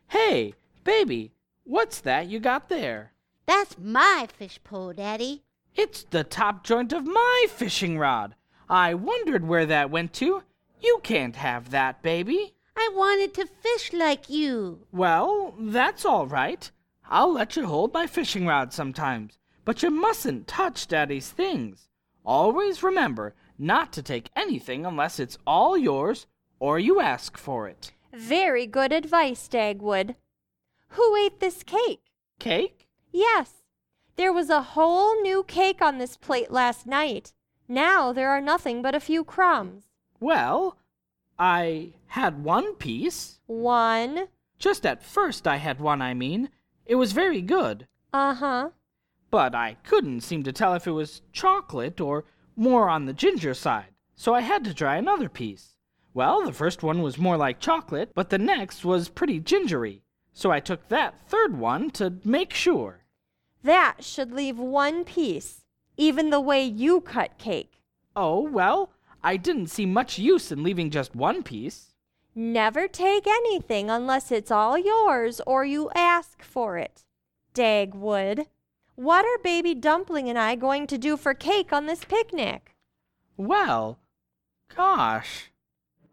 Hey, 0.09 0.55
baby, 0.85 1.33
what's 1.65 2.01
that 2.01 2.29
you 2.29 2.41
got 2.41 2.69
there? 2.69 3.13
That's 3.47 3.77
my 3.79 4.27
fish 4.37 4.59
pole, 4.65 4.93
Daddy. 4.93 5.43
It's 5.75 6.05
the 6.05 6.25
top 6.25 6.65
joint 6.65 6.93
of 6.93 7.07
my 7.07 7.47
fishing 7.49 7.99
rod. 7.99 8.35
I 8.69 8.95
wondered 8.95 9.47
where 9.47 9.67
that 9.67 9.91
went 9.91 10.13
to. 10.15 10.43
You 10.81 11.01
can't 11.03 11.37
have 11.37 11.71
that, 11.71 12.03
baby. 12.03 12.55
I 12.77 12.91
wanted 12.95 13.35
to 13.35 13.47
fish 13.47 13.93
like 13.93 14.29
you. 14.29 14.87
Well, 14.93 15.55
that's 15.59 16.05
all 16.05 16.27
right. 16.27 16.71
I'll 17.09 17.33
let 17.33 17.57
you 17.57 17.67
hold 17.67 17.93
my 17.93 18.07
fishing 18.07 18.47
rod 18.47 18.73
sometimes, 18.73 19.39
but 19.65 19.83
you 19.83 19.91
mustn't 19.91 20.47
touch 20.47 20.87
Daddy's 20.87 21.31
things. 21.31 21.89
Always 22.25 22.83
remember 22.83 23.35
not 23.59 23.93
to 23.93 24.03
take 24.03 24.31
anything 24.35 24.85
unless 24.85 25.21
it's 25.21 25.39
all 25.47 25.77
yours 25.77 26.27
or 26.59 26.79
you 26.79 27.01
ask 27.01 27.37
for 27.37 27.69
it. 27.69 27.93
Very 28.13 28.67
good 28.67 28.93
advice, 28.93 29.49
Dagwood. 29.49 30.15
Who 30.89 31.17
ate 31.17 31.41
this 31.41 31.63
cake? 31.63 32.03
Cake? 32.39 32.87
Yes. 33.13 33.65
There 34.17 34.33
was 34.33 34.49
a 34.51 34.63
whole 34.63 35.21
new 35.23 35.43
cake 35.43 35.83
on 35.83 35.99
this 35.99 36.17
plate 36.17 36.51
last 36.51 36.87
night. 36.87 37.33
Now 37.69 38.13
there 38.13 38.31
are 38.31 38.41
nothing 38.41 38.83
but 38.83 38.95
a 38.95 39.01
few 39.01 39.25
crumbs. 39.25 39.85
Well, 40.21 40.77
I 41.39 41.95
had 42.09 42.45
one 42.45 42.75
piece. 42.75 43.41
One. 43.47 44.29
Just 44.59 44.87
at 44.87 45.03
first 45.03 45.49
I 45.49 45.57
had 45.57 45.81
one, 45.81 46.01
I 46.01 46.15
mean. 46.15 46.51
It 46.87 46.95
was 46.95 47.13
very 47.13 47.43
good. 47.43 47.89
Uh 48.13 48.35
huh. 48.35 48.71
But 49.35 49.53
I 49.53 49.79
couldn't 49.83 50.21
seem 50.21 50.45
to 50.45 50.53
tell 50.53 50.75
if 50.75 50.87
it 50.87 50.93
was 50.93 51.21
chocolate 51.33 52.01
or 52.01 52.25
more 52.55 52.89
on 52.89 53.07
the 53.07 53.13
ginger 53.13 53.53
side, 53.53 53.89
so 54.15 54.33
I 54.33 54.43
had 54.43 54.63
to 54.63 54.73
try 54.73 54.95
another 54.95 55.29
piece. 55.29 55.75
Well, 56.13 56.45
the 56.45 56.53
first 56.53 56.85
one 56.85 57.03
was 57.03 57.19
more 57.19 57.37
like 57.37 57.59
chocolate, 57.59 58.13
but 58.15 58.31
the 58.31 58.39
next 58.39 58.85
was 58.85 59.09
pretty 59.09 59.41
gingery, 59.41 60.05
so 60.33 60.53
I 60.53 60.61
took 60.61 60.87
that 60.87 61.29
third 61.29 61.59
one 61.59 61.91
to 61.99 62.15
make 62.23 62.55
sure. 62.55 63.07
That 63.65 64.05
should 64.05 64.31
leave 64.31 64.57
one 64.57 65.03
piece, 65.05 65.65
even 65.97 66.31
the 66.31 66.41
way 66.41 66.65
you 66.65 67.01
cut 67.01 67.37
cake. 67.37 67.83
Oh, 68.15 68.41
well, 68.41 68.93
I 69.21 69.37
didn't 69.37 69.67
see 69.67 69.85
much 69.85 70.17
use 70.17 70.53
in 70.53 70.63
leaving 70.63 70.91
just 70.91 71.17
one 71.17 71.43
piece. 71.43 71.93
Never 72.37 72.87
take 72.87 73.27
anything 73.27 73.91
unless 73.91 74.31
it's 74.31 74.53
all 74.53 74.79
yours 74.79 75.41
or 75.45 75.65
you 75.65 75.91
ask 75.97 76.41
for 76.41 76.79
it. 76.79 77.03
Dagwood, 77.53 78.47
what 78.97 79.25
are 79.25 79.39
Baby 79.43 79.75
Dumpling 79.75 80.29
and 80.29 80.39
I 80.39 80.55
going 80.55 80.87
to 80.89 80.99
do 80.99 81.17
for 81.17 81.35
cake 81.35 81.73
on 81.73 81.87
this 81.87 82.05
picnic? 82.05 82.75
Well, 83.37 83.99
gosh, 84.75 85.51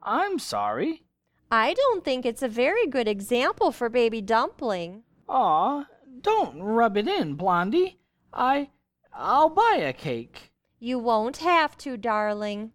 I'm 0.01 0.39
sorry. 0.39 1.03
I 1.51 1.73
don't 1.73 2.03
think 2.03 2.25
it's 2.25 2.41
a 2.41 2.47
very 2.47 2.87
good 2.87 3.07
example 3.07 3.71
for 3.71 3.89
Baby 3.89 4.21
Dumpling. 4.21 5.03
Aw, 5.27 5.85
don't 6.21 6.61
rub 6.61 6.97
it 6.97 7.07
in, 7.07 7.35
Blondie. 7.35 7.99
I. 8.33 8.69
I'll 9.13 9.49
buy 9.49 9.77
a 9.81 9.93
cake. 9.93 10.51
You 10.79 10.97
won't 10.97 11.37
have 11.37 11.77
to, 11.79 11.97
darling. 11.97 12.71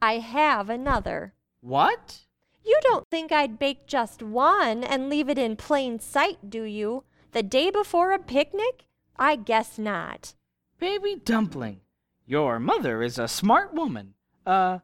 I 0.00 0.18
have 0.18 0.70
another. 0.70 1.34
What? 1.60 2.20
You 2.64 2.78
don't 2.82 3.06
think 3.10 3.32
I'd 3.32 3.58
bake 3.58 3.86
just 3.86 4.22
one 4.22 4.84
and 4.84 5.10
leave 5.10 5.28
it 5.28 5.38
in 5.38 5.56
plain 5.56 5.98
sight, 5.98 6.48
do 6.48 6.62
you? 6.62 7.04
The 7.32 7.42
day 7.42 7.70
before 7.70 8.12
a 8.12 8.18
picnic? 8.18 8.84
I 9.20 9.36
guess 9.36 9.78
not. 9.78 10.32
Baby 10.78 11.20
Dumpling, 11.22 11.80
your 12.26 12.58
mother 12.58 13.02
is 13.02 13.18
a 13.18 13.28
smart 13.28 13.74
woman. 13.74 14.14
Uh, 14.46 14.78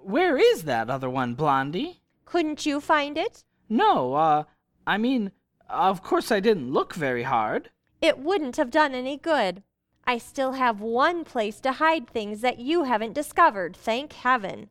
where 0.00 0.38
is 0.38 0.62
that 0.62 0.88
other 0.88 1.10
one, 1.10 1.34
Blondie? 1.34 2.00
Couldn't 2.24 2.64
you 2.64 2.80
find 2.80 3.18
it? 3.18 3.42
No, 3.68 4.14
uh, 4.14 4.44
I 4.86 4.96
mean, 4.96 5.32
of 5.68 6.04
course 6.04 6.30
I 6.30 6.38
didn't 6.38 6.72
look 6.72 6.94
very 6.94 7.24
hard. 7.24 7.70
It 8.00 8.20
wouldn't 8.20 8.56
have 8.58 8.70
done 8.70 8.94
any 8.94 9.16
good. 9.16 9.64
I 10.04 10.18
still 10.18 10.52
have 10.52 10.80
one 10.80 11.24
place 11.24 11.58
to 11.60 11.72
hide 11.72 12.08
things 12.08 12.42
that 12.42 12.60
you 12.60 12.84
haven't 12.84 13.12
discovered, 13.12 13.76
thank 13.76 14.12
heaven. 14.12 14.70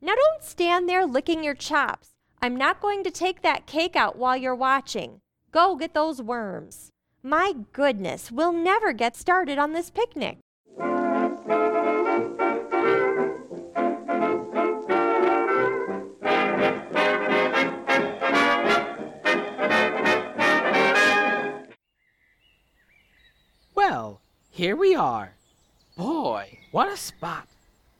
Now 0.00 0.14
don't 0.14 0.42
stand 0.42 0.88
there 0.88 1.04
licking 1.04 1.44
your 1.44 1.54
chops. 1.54 2.16
I'm 2.40 2.56
not 2.56 2.80
going 2.80 3.04
to 3.04 3.10
take 3.10 3.42
that 3.42 3.66
cake 3.66 3.96
out 3.96 4.16
while 4.16 4.36
you're 4.36 4.54
watching. 4.54 5.20
Go 5.52 5.76
get 5.76 5.92
those 5.92 6.22
worms. 6.22 6.90
My 7.28 7.54
goodness, 7.72 8.30
we'll 8.30 8.52
never 8.52 8.92
get 8.92 9.16
started 9.16 9.58
on 9.58 9.72
this 9.72 9.90
picnic. 9.90 10.38
Well, 23.74 24.20
here 24.52 24.76
we 24.76 24.94
are. 24.94 25.34
Boy, 25.96 26.58
what 26.70 26.92
a 26.92 26.96
spot. 26.96 27.48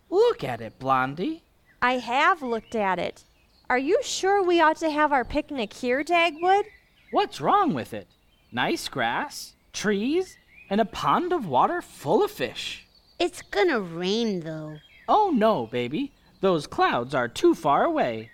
Look 0.08 0.44
at 0.44 0.60
it, 0.60 0.78
Blondie. 0.78 1.42
I 1.82 1.94
have 1.94 2.42
looked 2.42 2.76
at 2.76 3.00
it. 3.00 3.24
Are 3.68 3.76
you 3.76 3.98
sure 4.04 4.40
we 4.40 4.60
ought 4.60 4.76
to 4.76 4.90
have 4.90 5.12
our 5.12 5.24
picnic 5.24 5.72
here, 5.72 6.04
Dagwood? 6.04 6.62
What's 7.10 7.40
wrong 7.40 7.74
with 7.74 7.92
it? 7.92 8.06
Nice 8.52 8.88
grass, 8.88 9.54
trees, 9.72 10.38
and 10.70 10.80
a 10.80 10.84
pond 10.84 11.32
of 11.32 11.46
water 11.46 11.82
full 11.82 12.24
of 12.24 12.30
fish. 12.30 12.86
It's 13.18 13.42
gonna 13.42 13.80
rain, 13.80 14.40
though. 14.40 14.78
Oh 15.08 15.30
no, 15.34 15.66
baby. 15.66 16.12
Those 16.40 16.66
clouds 16.66 17.14
are 17.14 17.28
too 17.28 17.54
far 17.54 17.84
away. 17.84 18.30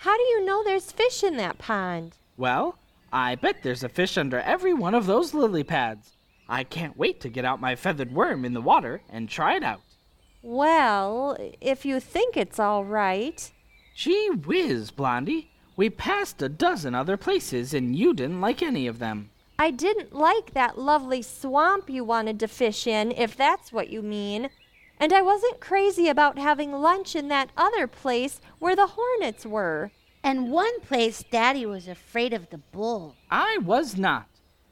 How 0.00 0.16
do 0.16 0.22
you 0.22 0.44
know 0.44 0.62
there's 0.62 0.92
fish 0.92 1.22
in 1.22 1.36
that 1.38 1.58
pond? 1.58 2.16
Well, 2.36 2.78
I 3.12 3.34
bet 3.34 3.62
there's 3.62 3.82
a 3.82 3.88
fish 3.88 4.16
under 4.16 4.40
every 4.40 4.74
one 4.74 4.94
of 4.94 5.06
those 5.06 5.34
lily 5.34 5.64
pads. 5.64 6.12
I 6.48 6.64
can't 6.64 6.96
wait 6.96 7.20
to 7.22 7.28
get 7.28 7.44
out 7.44 7.60
my 7.60 7.74
feathered 7.74 8.12
worm 8.12 8.44
in 8.44 8.54
the 8.54 8.60
water 8.60 9.02
and 9.10 9.28
try 9.28 9.56
it 9.56 9.64
out. 9.64 9.80
Well, 10.42 11.36
if 11.60 11.84
you 11.84 12.00
think 12.00 12.36
it's 12.36 12.58
all 12.58 12.84
right. 12.84 13.50
Gee 13.94 14.30
whiz, 14.30 14.90
Blondie. 14.90 15.50
We 15.76 15.90
passed 15.90 16.40
a 16.42 16.48
dozen 16.48 16.94
other 16.94 17.16
places 17.16 17.74
and 17.74 17.94
you 17.94 18.14
didn't 18.14 18.40
like 18.40 18.62
any 18.62 18.86
of 18.86 18.98
them. 18.98 19.30
I 19.60 19.72
didn't 19.72 20.14
like 20.14 20.52
that 20.52 20.78
lovely 20.78 21.20
swamp 21.20 21.90
you 21.90 22.04
wanted 22.04 22.38
to 22.40 22.48
fish 22.48 22.86
in, 22.86 23.10
if 23.10 23.36
that's 23.36 23.72
what 23.72 23.90
you 23.90 24.02
mean. 24.02 24.50
And 25.00 25.12
I 25.12 25.20
wasn't 25.20 25.60
crazy 25.60 26.08
about 26.08 26.38
having 26.38 26.72
lunch 26.72 27.16
in 27.16 27.26
that 27.28 27.50
other 27.56 27.88
place 27.88 28.40
where 28.60 28.76
the 28.76 28.94
hornets 28.96 29.44
were. 29.44 29.90
And 30.22 30.52
one 30.52 30.80
place 30.80 31.24
Daddy 31.28 31.66
was 31.66 31.88
afraid 31.88 32.32
of 32.32 32.50
the 32.50 32.58
bull. 32.58 33.16
I 33.30 33.58
was 33.58 33.96
not. 33.96 34.28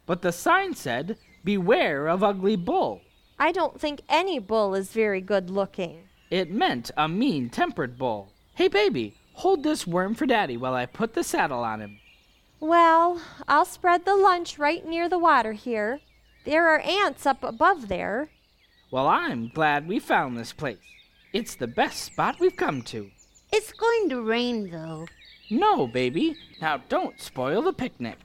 But 0.07 0.23
the 0.23 0.33
sign 0.33 0.75
said, 0.75 1.17
Beware 1.43 2.07
of 2.07 2.23
ugly 2.23 2.57
bull. 2.57 3.01
I 3.41 3.51
don't 3.51 3.81
think 3.81 4.03
any 4.09 4.39
bull 4.39 4.75
is 4.75 4.93
very 4.93 5.21
good 5.21 5.51
looking. 5.51 6.05
It 6.31 6.51
meant 6.51 6.93
a 6.97 7.09
mean 7.09 7.51
tempered 7.51 7.99
bull. 7.99 8.33
Hey, 8.55 8.69
baby, 8.69 9.17
hold 9.35 9.63
this 9.63 9.87
worm 9.87 10.15
for 10.15 10.27
Daddy 10.27 10.57
while 10.57 10.75
I 10.75 10.87
put 10.87 11.15
the 11.15 11.25
saddle 11.25 11.65
on 11.65 11.81
him. 11.81 11.99
Well, 12.61 13.21
I'll 13.47 13.65
spread 13.65 14.05
the 14.05 14.17
lunch 14.17 14.59
right 14.59 14.85
near 14.87 15.09
the 15.09 15.19
water 15.19 15.53
here. 15.53 16.01
There 16.45 16.69
are 16.69 16.81
ants 16.81 17.27
up 17.27 17.45
above 17.45 17.89
there. 17.89 18.31
Well, 18.91 19.07
I'm 19.07 19.49
glad 19.49 19.87
we 19.87 19.99
found 19.99 20.37
this 20.37 20.53
place. 20.53 20.79
It's 21.33 21.55
the 21.55 21.67
best 21.67 22.03
spot 22.03 22.37
we've 22.41 22.57
come 22.57 22.83
to. 22.83 23.11
It's 23.53 23.73
going 23.73 24.09
to 24.09 24.23
rain, 24.23 24.71
though. 24.71 25.07
No, 25.51 25.87
baby. 25.87 26.37
Now 26.61 26.79
don't 26.89 27.21
spoil 27.21 27.63
the 27.63 27.73
picnic. 27.73 28.19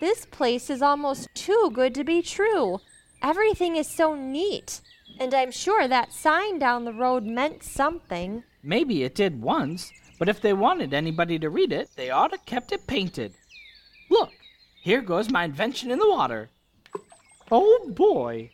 This 0.00 0.26
place 0.26 0.70
is 0.70 0.82
almost 0.82 1.28
too 1.34 1.70
good 1.72 1.94
to 1.94 2.04
be 2.04 2.20
true. 2.20 2.80
Everything 3.22 3.76
is 3.76 3.88
so 3.88 4.14
neat. 4.14 4.80
And 5.18 5.34
I'm 5.34 5.50
sure 5.50 5.88
that 5.88 6.12
sign 6.12 6.58
down 6.58 6.84
the 6.84 6.92
road 6.92 7.24
meant 7.24 7.62
something. 7.64 8.44
Maybe 8.62 9.02
it 9.02 9.14
did 9.14 9.40
once, 9.40 9.90
but 10.18 10.28
if 10.28 10.40
they 10.40 10.52
wanted 10.52 10.92
anybody 10.92 11.38
to 11.38 11.50
read 11.50 11.72
it, 11.72 11.90
they 11.96 12.10
ought 12.10 12.32
to 12.32 12.38
kept 12.38 12.70
it 12.72 12.86
painted. 12.86 13.34
Look, 14.10 14.30
here 14.82 15.02
goes 15.02 15.30
my 15.30 15.44
invention 15.44 15.90
in 15.90 15.98
the 15.98 16.08
water. 16.08 16.50
Oh 17.50 17.90
boy. 17.94 18.50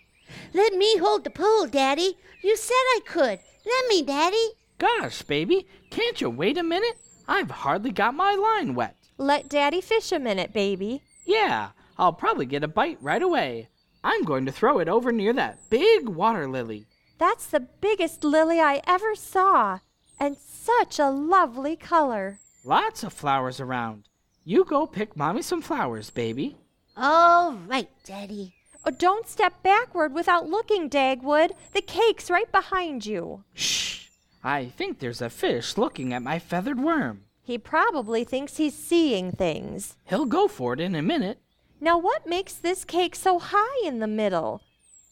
Let 0.52 0.74
me 0.74 0.98
hold 0.98 1.24
the 1.24 1.30
pole, 1.30 1.66
Daddy. 1.66 2.16
You 2.42 2.56
said 2.56 2.72
I 2.72 3.00
could. 3.06 3.38
Let 3.66 3.88
me, 3.88 4.02
Daddy. 4.02 4.50
Gosh, 4.78 5.22
baby, 5.22 5.66
can't 5.90 6.20
you 6.20 6.28
wait 6.30 6.58
a 6.58 6.62
minute? 6.62 6.96
I've 7.26 7.50
hardly 7.50 7.90
got 7.90 8.14
my 8.14 8.34
line 8.34 8.74
wet. 8.74 8.96
Let 9.16 9.48
Daddy 9.48 9.80
fish 9.80 10.12
a 10.12 10.18
minute, 10.18 10.52
baby. 10.52 11.02
Yeah, 11.24 11.70
I'll 11.96 12.12
probably 12.12 12.46
get 12.46 12.64
a 12.64 12.68
bite 12.68 12.98
right 13.00 13.22
away. 13.22 13.68
I'm 14.02 14.24
going 14.24 14.44
to 14.46 14.52
throw 14.52 14.78
it 14.80 14.88
over 14.88 15.12
near 15.12 15.32
that 15.32 15.70
big 15.70 16.08
water 16.08 16.48
lily. 16.48 16.86
That's 17.18 17.46
the 17.46 17.60
biggest 17.60 18.24
lily 18.24 18.60
I 18.60 18.82
ever 18.86 19.14
saw, 19.14 19.78
and 20.20 20.36
such 20.36 20.98
a 20.98 21.08
lovely 21.08 21.76
color. 21.76 22.40
Lots 22.64 23.02
of 23.04 23.12
flowers 23.12 23.60
around. 23.60 24.08
You 24.46 24.64
go 24.64 24.86
pick 24.86 25.16
Mommy 25.16 25.40
some 25.40 25.62
flowers, 25.62 26.10
baby. 26.10 26.56
All 26.96 27.54
right, 27.54 27.88
Daddy. 28.04 28.54
Oh, 28.84 28.90
don't 28.90 29.26
step 29.26 29.62
backward 29.62 30.12
without 30.12 30.48
looking, 30.50 30.90
Dagwood. 30.90 31.52
The 31.72 31.80
cake's 31.80 32.28
right 32.28 32.50
behind 32.52 33.06
you. 33.06 33.44
Shh! 33.54 34.08
I 34.42 34.66
think 34.66 34.98
there's 34.98 35.22
a 35.22 35.30
fish 35.30 35.78
looking 35.78 36.12
at 36.12 36.22
my 36.22 36.38
feathered 36.38 36.78
worm. 36.78 37.22
He 37.42 37.56
probably 37.56 38.24
thinks 38.24 38.58
he's 38.58 38.76
seeing 38.76 39.32
things. 39.32 39.96
He'll 40.04 40.26
go 40.26 40.46
for 40.46 40.74
it 40.74 40.80
in 40.80 40.94
a 40.94 41.00
minute. 41.00 41.38
Now, 41.80 41.96
what 41.96 42.26
makes 42.26 42.52
this 42.52 42.84
cake 42.84 43.16
so 43.16 43.38
high 43.38 43.86
in 43.86 44.00
the 44.00 44.06
middle? 44.06 44.60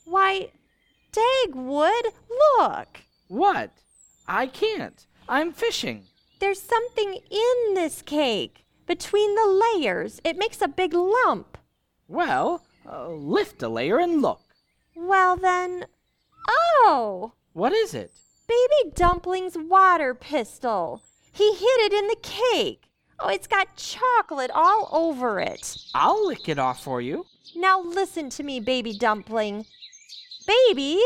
Why, 0.04 0.50
Dagwood, 1.12 2.12
look! 2.58 3.00
What? 3.28 3.70
I 4.28 4.46
can't. 4.46 5.06
I'm 5.26 5.52
fishing. 5.52 6.04
There's 6.38 6.60
something 6.60 7.18
in 7.30 7.74
this 7.74 8.02
cake. 8.02 8.64
Between 8.86 9.34
the 9.34 9.62
layers, 9.76 10.20
it 10.24 10.36
makes 10.36 10.60
a 10.60 10.68
big 10.68 10.94
lump. 10.94 11.58
Well, 12.08 12.64
uh, 12.90 13.08
lift 13.08 13.62
a 13.62 13.68
layer 13.68 13.98
and 13.98 14.20
look. 14.20 14.42
Well, 14.94 15.36
then. 15.36 15.86
Oh! 16.48 17.32
What 17.52 17.72
is 17.72 17.94
it? 17.94 18.12
Baby 18.48 18.92
Dumpling's 18.94 19.56
water 19.56 20.14
pistol. 20.14 21.02
He 21.32 21.54
hid 21.54 21.80
it 21.80 21.92
in 21.92 22.08
the 22.08 22.16
cake. 22.22 22.88
Oh, 23.18 23.28
it's 23.28 23.46
got 23.46 23.76
chocolate 23.76 24.50
all 24.52 24.88
over 24.92 25.38
it. 25.38 25.76
I'll 25.94 26.26
lick 26.26 26.48
it 26.48 26.58
off 26.58 26.82
for 26.82 27.00
you. 27.00 27.26
Now 27.54 27.80
listen 27.80 28.30
to 28.30 28.42
me, 28.42 28.58
Baby 28.60 28.98
Dumpling. 28.98 29.64
Baby, 30.46 31.00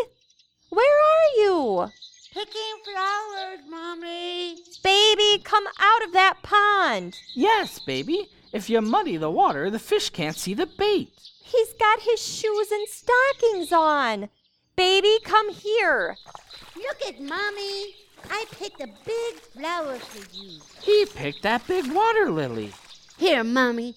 where 0.71 0.97
are 0.99 1.43
you? 1.43 1.93
Picking 2.37 2.53
flowers, 2.85 3.61
Mommy. 3.67 4.59
Baby, 4.85 5.43
come 5.43 5.65
out 5.81 6.05
of 6.05 6.13
that 6.13 6.43
pond. 6.43 7.17
Yes, 7.33 7.79
baby. 7.79 8.29
If 8.53 8.69
you 8.69 8.83
muddy 8.83 9.17
the 9.17 9.31
water, 9.31 9.71
the 9.71 9.79
fish 9.79 10.11
can't 10.11 10.37
see 10.37 10.53
the 10.53 10.67
bait. 10.67 11.15
He's 11.43 11.73
got 11.73 12.01
his 12.01 12.21
shoes 12.21 12.71
and 12.71 12.87
stockings 12.89 13.73
on. 13.73 14.29
Baby, 14.77 15.17
come 15.25 15.51
here. 15.51 16.19
Look 16.77 17.09
at 17.09 17.23
Mommy. 17.23 17.95
I 18.31 18.45
picked 18.51 18.83
a 18.83 18.89
big 19.07 19.37
flower 19.55 19.97
for 19.97 20.37
you. 20.37 20.61
He 20.83 21.07
picked 21.07 21.43
that 21.43 21.67
big 21.67 21.91
water 21.91 22.31
lily. 22.31 22.71
Here, 23.17 23.45
Mommy. 23.45 23.97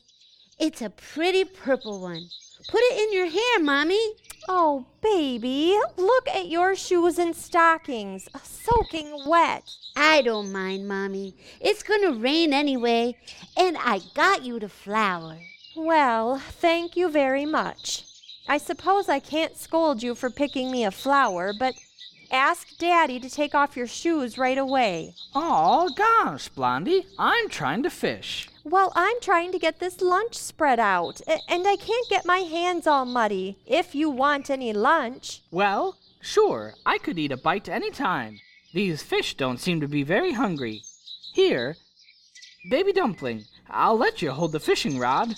It's 0.57 0.81
a 0.81 0.89
pretty 0.89 1.43
purple 1.43 1.99
one. 1.99 2.29
Put 2.69 2.79
it 2.83 3.01
in 3.01 3.13
your 3.13 3.29
hair, 3.29 3.59
Mommy. 3.59 4.13
Oh, 4.47 4.85
baby, 5.01 5.77
look 5.97 6.27
at 6.29 6.47
your 6.47 6.75
shoes 6.75 7.19
and 7.19 7.35
stockings, 7.35 8.29
soaking 8.43 9.25
wet. 9.27 9.63
I 9.95 10.21
don't 10.21 10.51
mind, 10.51 10.87
Mommy. 10.87 11.35
It's 11.59 11.83
gonna 11.83 12.13
rain 12.13 12.53
anyway, 12.53 13.15
and 13.57 13.77
I 13.77 13.99
got 14.15 14.43
you 14.43 14.59
the 14.59 14.69
flower. 14.69 15.39
Well, 15.75 16.39
thank 16.39 16.95
you 16.95 17.09
very 17.09 17.45
much. 17.45 18.05
I 18.47 18.57
suppose 18.57 19.09
I 19.09 19.19
can't 19.19 19.57
scold 19.57 20.01
you 20.01 20.15
for 20.15 20.29
picking 20.29 20.71
me 20.71 20.83
a 20.85 20.91
flower, 20.91 21.53
but 21.57 21.75
ask 22.31 22.77
Daddy 22.77 23.19
to 23.19 23.29
take 23.29 23.55
off 23.55 23.77
your 23.77 23.87
shoes 23.87 24.37
right 24.37 24.57
away. 24.57 25.13
Oh, 25.33 25.89
gosh, 25.95 26.49
Blondie. 26.49 27.05
I'm 27.17 27.49
trying 27.49 27.83
to 27.83 27.89
fish. 27.89 28.49
Well, 28.63 28.91
I'm 28.95 29.19
trying 29.21 29.51
to 29.51 29.59
get 29.59 29.79
this 29.79 30.01
lunch 30.01 30.35
spread 30.35 30.79
out, 30.79 31.21
and 31.27 31.67
I 31.67 31.75
can't 31.75 32.09
get 32.09 32.25
my 32.25 32.39
hands 32.39 32.85
all 32.85 33.05
muddy. 33.05 33.57
If 33.65 33.95
you 33.95 34.09
want 34.09 34.49
any 34.49 34.73
lunch. 34.73 35.41
Well, 35.51 35.97
sure, 36.21 36.75
I 36.85 36.97
could 36.97 37.17
eat 37.17 37.31
a 37.31 37.37
bite 37.37 37.69
any 37.69 37.89
time. 37.89 38.39
These 38.73 39.01
fish 39.01 39.35
don't 39.35 39.59
seem 39.59 39.79
to 39.81 39.87
be 39.87 40.03
very 40.03 40.33
hungry. 40.33 40.83
Here, 41.33 41.77
baby 42.69 42.93
dumpling, 42.93 43.45
I'll 43.69 43.97
let 43.97 44.21
you 44.21 44.31
hold 44.31 44.51
the 44.51 44.59
fishing 44.59 44.99
rod. 44.99 45.35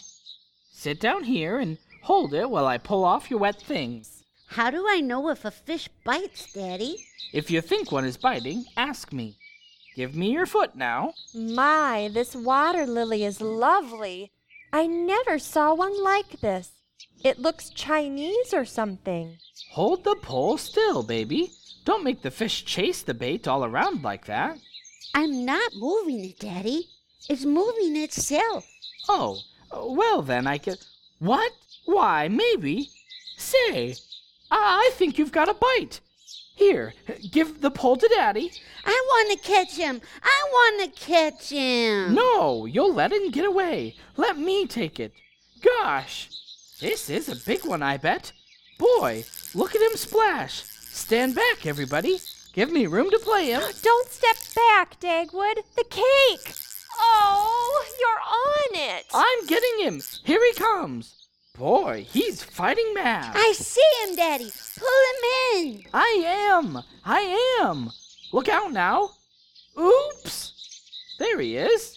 Sit 0.71 0.99
down 0.99 1.23
here 1.23 1.59
and 1.59 1.77
hold 2.03 2.33
it 2.33 2.49
while 2.49 2.65
I 2.65 2.77
pull 2.77 3.05
off 3.05 3.29
your 3.29 3.39
wet 3.39 3.61
things. 3.61 4.20
How 4.51 4.69
do 4.69 4.85
I 4.85 4.99
know 4.99 5.29
if 5.29 5.45
a 5.45 5.51
fish 5.51 5.87
bites, 6.03 6.51
Daddy? 6.51 6.97
If 7.31 7.49
you 7.49 7.61
think 7.61 7.89
one 7.89 8.03
is 8.03 8.17
biting, 8.17 8.65
ask 8.75 9.13
me. 9.13 9.37
Give 9.95 10.13
me 10.13 10.33
your 10.33 10.45
foot 10.45 10.75
now. 10.75 11.13
My, 11.33 12.09
this 12.13 12.35
water 12.35 12.85
lily 12.85 13.23
is 13.23 13.39
lovely. 13.39 14.33
I 14.73 14.87
never 14.87 15.39
saw 15.39 15.73
one 15.73 16.03
like 16.03 16.41
this. 16.41 16.71
It 17.23 17.39
looks 17.39 17.69
Chinese 17.69 18.53
or 18.53 18.65
something. 18.65 19.37
Hold 19.71 20.03
the 20.03 20.17
pole 20.17 20.57
still, 20.57 21.01
baby. 21.01 21.51
Don't 21.85 22.03
make 22.03 22.21
the 22.21 22.29
fish 22.29 22.65
chase 22.65 23.03
the 23.03 23.13
bait 23.13 23.47
all 23.47 23.63
around 23.63 24.03
like 24.03 24.25
that. 24.25 24.57
I'm 25.13 25.45
not 25.45 25.71
moving 25.77 26.25
it, 26.25 26.39
Daddy. 26.39 26.89
It's 27.29 27.45
moving 27.45 27.95
itself. 27.95 28.67
Oh, 29.07 29.39
well 29.71 30.21
then 30.21 30.45
I 30.45 30.57
can. 30.57 30.75
What? 31.19 31.53
Why, 31.85 32.27
maybe. 32.27 32.89
Say, 33.37 33.95
I 34.51 34.91
I 34.91 34.91
think 34.93 35.17
you've 35.17 35.31
got 35.31 35.49
a 35.49 35.53
bite. 35.53 36.01
Here, 36.55 36.93
give 37.31 37.61
the 37.61 37.71
pole 37.71 37.97
to 37.97 38.07
Daddy. 38.07 38.51
I 38.85 38.91
want 39.07 39.31
to 39.31 39.47
catch 39.47 39.77
him. 39.77 40.01
I 40.21 40.47
want 40.51 40.93
to 40.93 40.99
catch 40.99 41.49
him. 41.49 42.13
No, 42.13 42.65
you'll 42.65 42.93
let 42.93 43.11
him 43.11 43.31
get 43.31 43.45
away. 43.45 43.95
Let 44.17 44.37
me 44.37 44.67
take 44.67 44.99
it. 44.99 45.13
Gosh, 45.63 46.29
this 46.79 47.09
is 47.09 47.29
a 47.29 47.45
big 47.45 47.65
one, 47.65 47.81
I 47.81 47.97
bet. 47.97 48.33
Boy, 48.77 49.25
look 49.55 49.75
at 49.75 49.81
him 49.81 49.95
splash. 49.95 50.63
Stand 50.63 51.35
back, 51.35 51.65
everybody. 51.65 52.19
Give 52.53 52.71
me 52.71 52.85
room 52.85 53.09
to 53.09 53.19
play 53.19 53.51
him. 53.51 53.61
Don't 53.81 54.09
step 54.09 54.35
back, 54.55 54.99
Dagwood. 54.99 55.63
The 55.75 55.85
cake. 55.89 56.55
Oh, 56.99 57.85
you're 57.99 58.89
on 58.89 58.97
it. 58.97 59.05
I'm 59.13 59.45
getting 59.47 59.79
him. 59.85 60.01
Here 60.25 60.41
he 60.45 60.53
comes. 60.59 61.20
Boy, 61.53 62.07
he's 62.09 62.41
fighting 62.41 62.93
mad. 62.93 63.33
I 63.35 63.53
see 63.53 63.81
him, 64.03 64.15
Daddy. 64.15 64.51
Pull 64.77 64.87
him 64.87 65.67
in. 65.67 65.83
I 65.93 66.23
am. 66.25 66.83
I 67.05 67.59
am. 67.61 67.91
Look 68.31 68.49
out 68.49 68.71
now. 68.71 69.11
Oops. 69.79 70.53
There 71.19 71.39
he 71.39 71.57
is. 71.57 71.95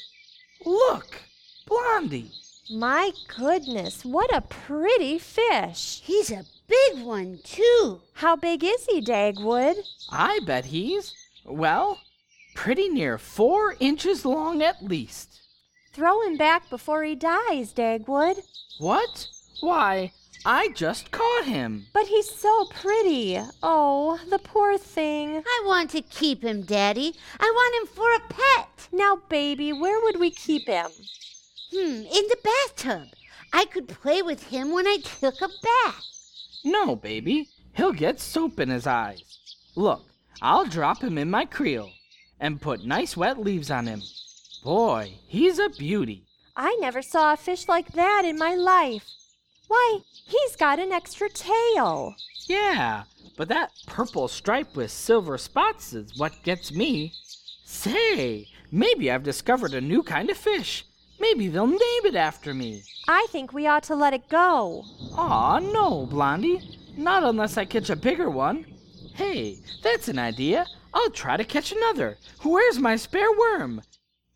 Look, 0.65 1.23
Blondie. 1.67 2.31
My 2.71 3.13
goodness, 3.37 4.05
what 4.05 4.35
a 4.35 4.41
pretty 4.41 5.19
fish. 5.19 6.01
He's 6.05 6.31
a 6.31 6.45
big 6.67 7.05
one, 7.05 7.39
too. 7.45 8.01
How 8.15 8.37
big 8.37 8.65
is 8.65 8.87
he, 8.87 9.01
Dagwood? 9.01 9.77
I 10.11 10.41
bet 10.47 10.67
he's, 10.67 11.15
well, 11.45 12.01
pretty 12.55 12.89
near 12.89 13.19
four 13.19 13.77
inches 13.81 14.25
long 14.25 14.63
at 14.63 14.83
least. 14.83 15.41
Throw 15.93 16.23
him 16.23 16.37
back 16.37 16.69
before 16.71 17.05
he 17.05 17.15
dies, 17.15 17.73
Dagwood. 17.73 18.43
What? 18.79 19.29
Why, 19.65 20.13
I 20.45 20.69
just 20.75 21.11
caught 21.11 21.47
him. 21.47 21.87
But 21.95 22.09
he's 22.09 22.29
so 22.29 22.67
pretty. 22.67 23.41
Oh, 23.63 24.21
the 24.29 24.39
poor 24.39 24.77
thing. 24.77 25.39
I 25.39 25.63
want 25.65 25.89
to 25.93 26.03
keep 26.03 26.43
him, 26.43 26.65
Daddy. 26.65 27.15
I 27.41 27.51
want 27.51 27.89
him 27.89 27.97
for 27.97 28.13
a 28.13 28.29
pet. 28.29 28.89
Now, 28.93 29.17
baby, 29.31 29.73
where 29.73 29.99
would 30.03 30.21
we 30.21 30.31
keep 30.31 30.67
him? 30.67 30.91
Hmm, 31.73 32.03
in 32.03 32.05
the 32.29 32.37
bathtub. 32.45 33.09
I 33.55 33.65
could 33.65 33.89
play 33.89 34.21
with 34.21 34.49
him 34.49 34.71
when 34.71 34.87
I 34.87 34.99
took 34.99 35.41
a 35.41 35.49
bath. 35.49 36.05
No, 36.63 36.95
baby. 36.95 37.49
He'll 37.73 37.95
get 37.95 38.21
soap 38.21 38.61
in 38.61 38.69
his 38.69 38.87
eyes. 38.87 39.23
Look, 39.77 40.03
I'll 40.43 40.67
drop 40.67 41.03
him 41.03 41.17
in 41.17 41.31
my 41.31 41.47
creel 41.47 41.91
and 42.39 42.61
put 42.61 42.85
nice 42.85 43.17
wet 43.17 43.41
leaves 43.41 43.71
on 43.71 43.87
him. 43.87 44.03
Boy, 44.63 45.15
he's 45.27 45.59
a 45.59 45.71
beauty. 45.71 46.27
I 46.55 46.77
never 46.83 47.01
saw 47.01 47.33
a 47.33 47.39
fish 47.39 47.67
like 47.67 47.93
that 47.93 48.27
in 48.27 48.37
my 48.37 48.55
life. 48.55 49.09
Why, 49.69 50.01
he's 50.27 50.57
got 50.57 50.79
an 50.79 50.93
extra 50.93 51.29
tail. 51.29 52.15
Yeah, 52.47 53.05
but 53.37 53.49
that 53.49 53.73
purple 53.87 54.29
stripe 54.29 54.77
with 54.77 54.91
silver 54.91 55.39
spots 55.39 55.93
is 55.93 56.19
what 56.19 56.43
gets 56.43 56.73
me. 56.73 57.13
Say, 57.65 58.47
maybe 58.71 59.11
I've 59.11 59.23
discovered 59.23 59.75
a 59.75 59.81
new 59.81 60.03
kind 60.03 60.31
of 60.31 60.37
fish. 60.37 60.85
Maybe 61.19 61.49
they'll 61.49 61.67
name 61.67 62.05
it 62.05 62.17
after 62.17 62.53
me. 62.53 62.83
I 63.09 63.27
think 63.31 63.53
we 63.53 63.67
ought 63.67 63.85
to 63.85 63.95
let 63.95 64.15
it 64.15 64.29
go. 64.29 64.85
Aw, 65.15 65.59
no, 65.61 66.07
Blondie. 66.07 66.61
Not 66.97 67.25
unless 67.25 67.57
I 67.57 67.65
catch 67.65 67.91
a 67.91 67.97
bigger 67.97 68.31
one. 68.31 68.67
Hey, 69.15 69.59
that's 69.83 70.09
an 70.09 70.19
idea. 70.19 70.67
I'll 70.93 71.11
try 71.11 71.37
to 71.37 71.45
catch 71.45 71.73
another. 71.73 72.19
Where's 72.43 72.79
my 72.79 72.97
spare 72.97 73.33
worm? 73.33 73.83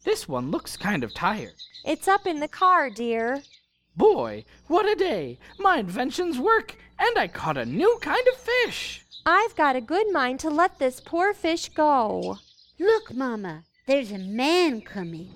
This 0.04 0.28
one 0.28 0.50
looks 0.50 0.76
kind 0.76 1.04
of 1.04 1.14
tired. 1.14 1.54
It's 1.84 2.08
up 2.08 2.26
in 2.26 2.40
the 2.40 2.48
car, 2.48 2.90
dear. 2.90 3.42
Boy, 3.98 4.44
what 4.68 4.88
a 4.88 4.94
day! 4.94 5.40
My 5.58 5.78
inventions 5.78 6.38
work, 6.38 6.76
and 7.00 7.18
I 7.18 7.26
caught 7.26 7.56
a 7.56 7.66
new 7.66 7.98
kind 8.00 8.24
of 8.28 8.36
fish. 8.36 9.04
I've 9.26 9.56
got 9.56 9.74
a 9.74 9.80
good 9.80 10.12
mind 10.12 10.38
to 10.40 10.50
let 10.50 10.78
this 10.78 11.00
poor 11.00 11.34
fish 11.34 11.68
go. 11.70 12.38
Look, 12.78 13.12
Mama, 13.12 13.64
there's 13.88 14.12
a 14.12 14.18
man 14.18 14.82
coming. 14.82 15.32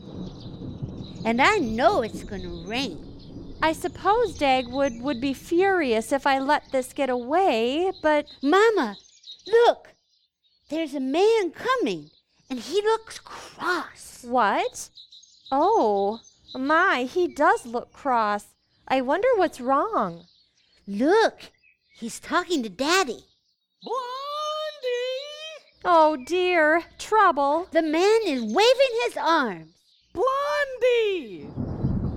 And 1.25 1.43
I 1.43 1.59
know 1.59 2.03
it's 2.03 2.23
gonna 2.23 2.65
rain. 2.65 3.57
I 3.61 3.73
suppose 3.73 4.39
Dagwood 4.39 5.03
would 5.03 5.21
be 5.21 5.35
furious 5.35 6.13
if 6.13 6.25
I 6.25 6.39
let 6.39 6.71
this 6.71 6.93
get 6.93 7.11
away, 7.11 7.91
but 8.01 8.27
Mama, 8.43 8.97
look. 9.45 9.89
There's 10.69 10.95
a 10.95 11.01
man 11.01 11.51
coming, 11.51 12.11
and 12.49 12.61
he 12.61 12.81
looks 12.81 13.19
cross. 13.19 14.25
what? 14.25 14.89
Oh, 15.51 16.21
my, 16.55 17.05
he 17.05 17.29
does 17.29 17.67
look 17.67 17.93
cross. 17.93 18.47
I 18.87 19.01
wonder 19.01 19.29
what's 19.37 19.61
wrong. 19.61 20.27
Look, 20.87 21.51
he's 21.95 22.21
talking 22.21 22.63
to 22.63 22.69
Daddy. 22.69 23.25
Blondie! 23.83 23.99
Oh 25.85 26.17
dear, 26.27 26.83
trouble. 26.99 27.69
The 27.71 27.83
man 27.83 28.21
is 28.27 28.43
waving 28.43 28.95
his 29.05 29.17
arms. 29.17 29.73
Blondie! 30.13 31.49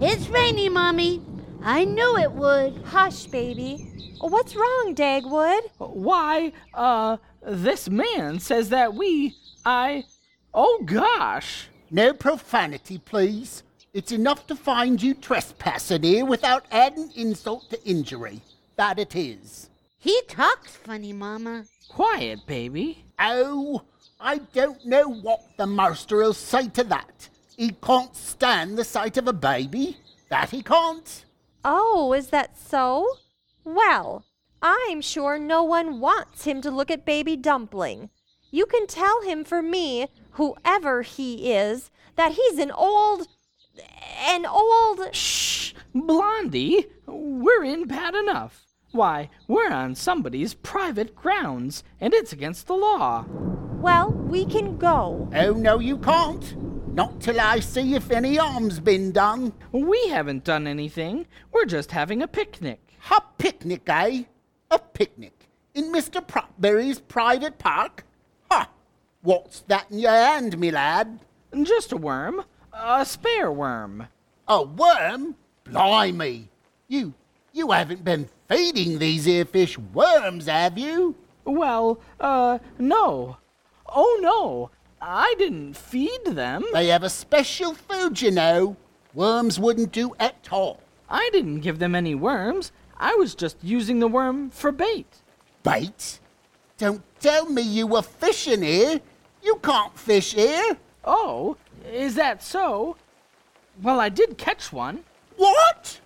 It's 0.02 0.28
rainy, 0.28 0.70
Mommy. 0.70 1.22
I 1.64 1.86
knew 1.86 2.18
it 2.18 2.32
would. 2.32 2.84
Hush, 2.86 3.26
baby. 3.28 4.16
What's 4.20 4.56
wrong, 4.56 4.94
Dagwood? 4.96 5.62
Why, 5.78 6.52
uh, 6.74 7.18
this 7.42 7.90
man 7.90 8.40
says 8.40 8.70
that 8.70 8.94
we, 8.94 9.36
I, 9.66 10.06
oh 10.54 10.82
gosh. 10.86 11.70
No 11.90 12.14
profanity, 12.14 12.98
please. 12.98 13.64
It's 13.96 14.12
enough 14.12 14.46
to 14.48 14.58
find 14.58 15.02
you 15.02 15.14
trespassing 15.14 16.04
here 16.04 16.26
without 16.26 16.66
adding 16.70 17.10
insult 17.16 17.70
to 17.70 17.82
injury. 17.86 18.42
That 18.76 19.00
it 19.00 19.16
is. 19.16 19.70
He 19.98 20.22
talks 20.28 20.76
funny, 20.76 21.14
Mama. 21.14 21.64
Quiet, 21.88 22.46
baby. 22.46 23.06
Oh, 23.18 23.84
I 24.20 24.40
don't 24.54 24.86
know 24.86 25.08
what 25.08 25.44
the 25.56 25.66
master'll 25.66 26.34
say 26.34 26.68
to 26.72 26.84
that. 26.84 27.30
He 27.56 27.72
can't 27.72 28.14
stand 28.14 28.78
the 28.78 28.84
sight 28.84 29.16
of 29.16 29.30
a 29.30 29.34
baby. 29.34 29.96
That 30.28 30.50
he 30.50 30.62
can't. 30.62 31.24
Oh, 31.64 32.12
is 32.12 32.28
that 32.32 32.58
so? 32.58 33.08
Well, 33.64 34.26
I'm 34.62 35.00
sure 35.00 35.40
no 35.40 35.64
one 35.64 36.02
wants 36.02 36.44
him 36.44 36.60
to 36.64 36.70
look 36.70 36.92
at 36.92 37.06
baby 37.06 37.38
dumpling. 37.38 38.10
You 38.52 38.66
can 38.66 38.88
tell 38.88 39.22
him 39.22 39.46
for 39.46 39.62
me, 39.62 40.10
whoever 40.32 41.04
he 41.04 41.54
is, 41.54 41.92
that 42.18 42.34
he's 42.34 42.58
an 42.60 42.72
old. 42.72 43.30
An 44.28 44.46
old. 44.46 45.14
Shh! 45.14 45.74
Blondie, 45.94 46.88
we're 47.06 47.64
in 47.64 47.88
bad 47.88 48.16
enough. 48.16 48.66
Why, 48.92 49.30
we're 49.48 49.72
on 49.72 49.96
somebody's 49.96 50.54
private 50.54 51.16
grounds, 51.16 51.84
and 52.00 52.14
it's 52.14 52.34
against 52.34 52.68
the 52.68 52.76
law. 52.76 53.26
Well, 53.30 54.12
we 54.12 54.46
can 54.46 54.78
go. 54.78 55.30
Oh, 55.34 55.54
no, 55.54 55.80
you 55.80 55.98
can't. 55.98 56.56
Not 56.94 57.20
till 57.20 57.40
I 57.40 57.60
see 57.60 57.96
if 57.96 58.10
any 58.10 58.38
harm's 58.38 58.80
been 58.80 59.12
done. 59.12 59.54
We 59.72 60.08
haven't 60.08 60.46
done 60.46 60.66
anything. 60.66 61.28
We're 61.52 61.66
just 61.66 61.92
having 61.92 62.22
a 62.22 62.28
picnic. 62.28 62.98
A 63.12 63.22
picnic, 63.38 63.84
eh? 63.88 64.24
A 64.72 64.80
picnic 64.80 65.50
in 65.76 65.92
Mr. 65.92 66.26
Prattberry's 66.26 67.00
private 67.00 67.60
park? 67.60 68.06
Ha! 68.50 68.70
What's 69.22 69.62
that 69.68 69.92
in 69.92 70.00
your 70.00 70.12
hand, 70.12 70.58
me 70.58 70.72
lad? 70.72 71.20
Just 71.64 71.92
a 71.92 71.98
worm. 71.98 72.44
A 72.78 73.06
spare 73.06 73.50
worm. 73.50 74.10
A 74.50 74.62
worm? 74.62 75.36
Blimey! 75.64 76.50
You, 76.90 77.14
you 77.54 77.72
haven't 77.72 78.04
been 78.04 78.28
feeding 78.50 79.00
these 79.00 79.24
here 79.24 79.46
fish 79.46 79.78
worms, 79.78 80.48
have 80.48 80.78
you? 80.78 81.16
Well, 81.46 82.02
uh, 82.20 82.60
no. 82.78 83.38
Oh, 83.88 84.20
no. 84.22 84.72
I 85.02 85.36
didn't 85.38 85.76
feed 85.78 86.26
them. 86.26 86.66
They 86.74 86.88
have 86.88 87.04
a 87.04 87.10
special 87.10 87.74
food, 87.74 88.22
you 88.22 88.32
know. 88.32 88.76
Worms 89.14 89.58
wouldn't 89.58 89.94
do 89.94 90.14
at 90.20 90.50
all. 90.52 90.82
I 91.10 91.30
didn't 91.32 91.62
give 91.62 91.80
them 91.80 91.96
any 91.96 92.14
worms. 92.14 92.74
I 92.98 93.16
was 93.16 93.36
just 93.36 93.56
using 93.64 94.00
the 94.00 94.08
worm 94.10 94.50
for 94.50 94.74
bait. 94.74 95.08
Bait? 95.64 96.20
Don't 96.78 97.04
tell 97.22 97.46
me 97.46 97.62
you 97.62 97.88
were 97.88 98.02
fishing 98.02 98.64
here. 98.64 99.00
You 99.42 99.60
can't 99.64 99.98
fish 99.98 100.34
here. 100.34 100.78
Oh, 101.06 101.56
is 101.92 102.16
that 102.16 102.44
so? 102.44 102.96
Well, 103.82 104.00
I 104.00 104.10
did 104.10 104.38
catch 104.38 104.72
one. 104.72 105.04
What? 105.38 106.00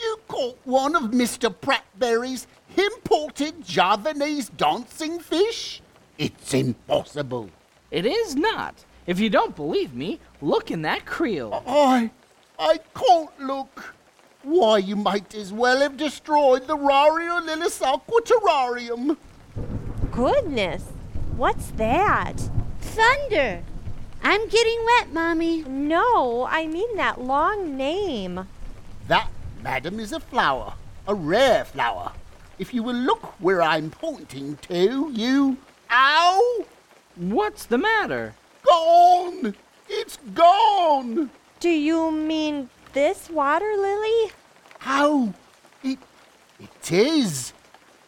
You 0.00 0.18
caught 0.26 0.58
one 0.64 0.96
of 0.96 1.10
Mr. 1.12 1.54
Prattberry's 1.54 2.46
imported 2.76 3.64
Javanese 3.64 4.48
dancing 4.56 5.20
fish? 5.20 5.80
It's 6.18 6.52
impossible. 6.52 7.50
It 7.90 8.06
is 8.06 8.34
not. 8.34 8.84
If 9.06 9.20
you 9.20 9.30
don't 9.30 9.54
believe 9.54 9.94
me, 9.94 10.20
look 10.40 10.70
in 10.70 10.82
that 10.82 11.04
creel. 11.04 11.62
I, 11.66 12.10
I 12.58 12.78
can't 12.94 13.40
look. 13.40 13.94
Why, 14.42 14.78
you 14.78 14.96
might 14.96 15.34
as 15.34 15.52
well 15.52 15.80
have 15.80 15.96
destroyed 15.96 16.66
the 16.66 16.76
Rariolillis 16.76 17.80
aquaterrarium. 17.80 19.16
Goodness, 20.10 20.84
what's 21.36 21.70
that? 21.72 22.34
Thunder. 22.80 23.62
I'm 24.24 24.48
getting 24.48 24.84
wet, 24.84 25.12
Mommy. 25.12 25.62
No, 25.62 26.46
I 26.48 26.66
mean 26.66 26.96
that 26.96 27.20
long 27.20 27.76
name. 27.76 28.46
That, 29.08 29.28
madam, 29.62 29.98
is 29.98 30.12
a 30.12 30.20
flower, 30.20 30.74
a 31.08 31.14
rare 31.14 31.64
flower. 31.64 32.12
If 32.58 32.72
you 32.72 32.82
will 32.82 32.94
look 32.94 33.40
where 33.40 33.60
I'm 33.60 33.90
pointing 33.90 34.56
to, 34.68 35.10
you. 35.12 35.56
Ow! 35.90 36.64
What's 37.16 37.66
the 37.66 37.78
matter? 37.78 38.34
Gone! 38.62 39.54
It's 39.88 40.18
gone! 40.34 41.30
Do 41.58 41.68
you 41.68 42.10
mean 42.12 42.70
this 42.92 43.28
water 43.28 43.74
lily? 43.76 44.32
How? 44.78 45.34
It. 45.82 45.98
It 46.60 46.92
is! 46.92 47.52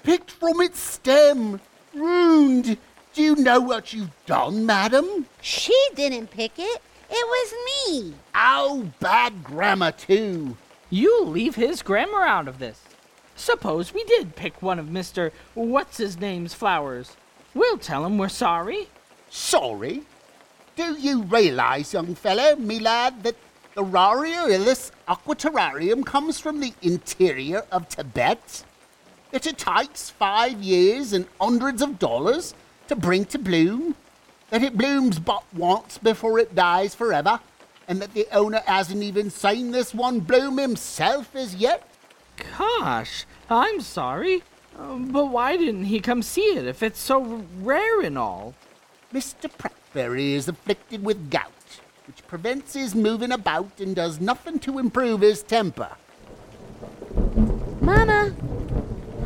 Picked 0.05 0.31
from 0.31 0.61
its 0.61 0.79
stem! 0.79 1.61
Ruined! 1.92 2.79
Do 3.14 3.22
you 3.22 3.37
know 3.37 3.61
what 3.61 3.92
you've 3.92 4.11
done, 4.27 4.66
madam? 4.66 5.27
She 5.40 5.72
didn't 5.94 6.33
pick 6.33 6.59
it. 6.59 6.83
It 7.09 7.27
was 7.29 7.55
me. 7.88 8.14
Oh, 8.35 8.90
bad 8.98 9.44
grammar, 9.44 9.92
too. 9.92 10.57
You 10.90 11.22
leave 11.22 11.55
his 11.55 11.81
grammar 11.81 12.22
out 12.22 12.48
of 12.48 12.59
this. 12.59 12.81
Suppose 13.37 13.94
we 13.94 14.03
did 14.03 14.35
pick 14.35 14.61
one 14.61 14.81
of 14.81 14.87
Mr. 14.87 15.31
What's 15.55 15.98
His 15.98 16.18
Name's 16.18 16.55
flowers. 16.55 17.16
We'll 17.55 17.79
tell 17.79 18.05
him 18.05 18.18
we're 18.18 18.29
sorry. 18.29 18.88
Sorry? 19.31 20.03
Do 20.74 20.96
you 20.98 21.22
realize, 21.22 21.92
young 21.92 22.16
fellow, 22.16 22.57
me 22.57 22.81
lad, 22.81 23.22
that 23.22 23.37
the 23.77 23.85
Rariolillis 23.85 24.90
aquaterrarium 25.07 26.05
comes 26.05 26.40
from 26.40 26.59
the 26.59 26.74
interior 26.83 27.64
of 27.70 27.88
Tibet? 27.88 28.64
That 29.31 29.46
it 29.46 29.59
takes 29.59 30.11
five 30.11 30.61
years 30.61 31.12
and 31.12 31.27
hundreds 31.40 31.81
of 31.81 32.00
dollars 32.00 32.55
to 32.88 32.97
bring 32.97 33.25
to 33.27 33.38
bloom? 33.38 33.94
That 34.51 34.62
it 34.62 34.77
blooms 34.77 35.18
but 35.18 35.42
once 35.55 35.99
before 35.99 36.38
it 36.38 36.55
dies 36.55 36.94
forever? 36.94 37.40
And 37.88 38.01
that 38.01 38.14
the 38.14 38.27
owner 38.33 38.62
hasn't 38.66 39.03
even 39.03 39.31
seen 39.31 39.70
this 39.70 39.94
one 39.94 40.20
bloom 40.20 40.59
himself 40.59 41.35
as 41.35 41.55
yet? 41.55 41.88
Gosh, 42.59 43.27
I'm 43.51 43.81
sorry. 43.81 44.42
Uh, 44.79 44.97
but 44.97 45.27
why 45.27 45.57
didn't 45.57 45.85
he 45.85 46.01
come 46.01 46.23
see 46.23 46.57
it 46.57 46.66
if 46.66 46.83
it's 46.83 47.01
so 47.01 47.44
rare 47.61 48.01
and 48.01 48.18
all? 48.18 48.55
Mr. 49.12 49.49
Prattberry 49.49 50.33
is 50.33 50.49
afflicted 50.49 51.05
with 51.05 51.31
gout, 51.31 51.53
which 52.07 52.27
prevents 52.27 52.75
his 52.75 52.94
moving 52.94 53.31
about 53.31 53.79
and 53.79 53.94
does 53.94 54.20
nothing 54.20 54.59
to 54.61 54.79
improve 54.79 55.20
his 55.20 55.42
temper. 55.42 55.90
Mama, 57.81 58.35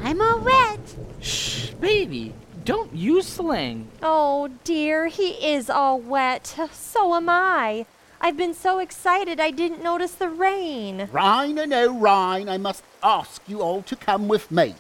I'm 0.02 0.20
all 0.20 0.40
wet. 0.40 0.96
Shh, 1.20 1.70
baby, 1.70 2.34
don't 2.68 2.94
use 2.94 3.26
slang. 3.26 3.88
Oh 4.02 4.50
dear, 4.62 5.06
he 5.06 5.30
is 5.54 5.70
all 5.70 5.98
wet. 5.98 6.54
So 6.70 7.14
am 7.14 7.26
I. 7.30 7.86
I've 8.20 8.36
been 8.36 8.52
so 8.52 8.78
excited 8.78 9.40
I 9.40 9.50
didn't 9.50 9.82
notice 9.82 10.12
the 10.12 10.28
rain. 10.28 11.08
Rhine 11.10 11.58
or 11.58 11.66
no 11.66 11.98
Rhine, 11.98 12.46
I 12.46 12.58
must 12.58 12.84
ask 13.02 13.40
you 13.48 13.62
all 13.62 13.80
to 13.84 13.96
come 13.96 14.28
with 14.28 14.50
me. 14.50 14.74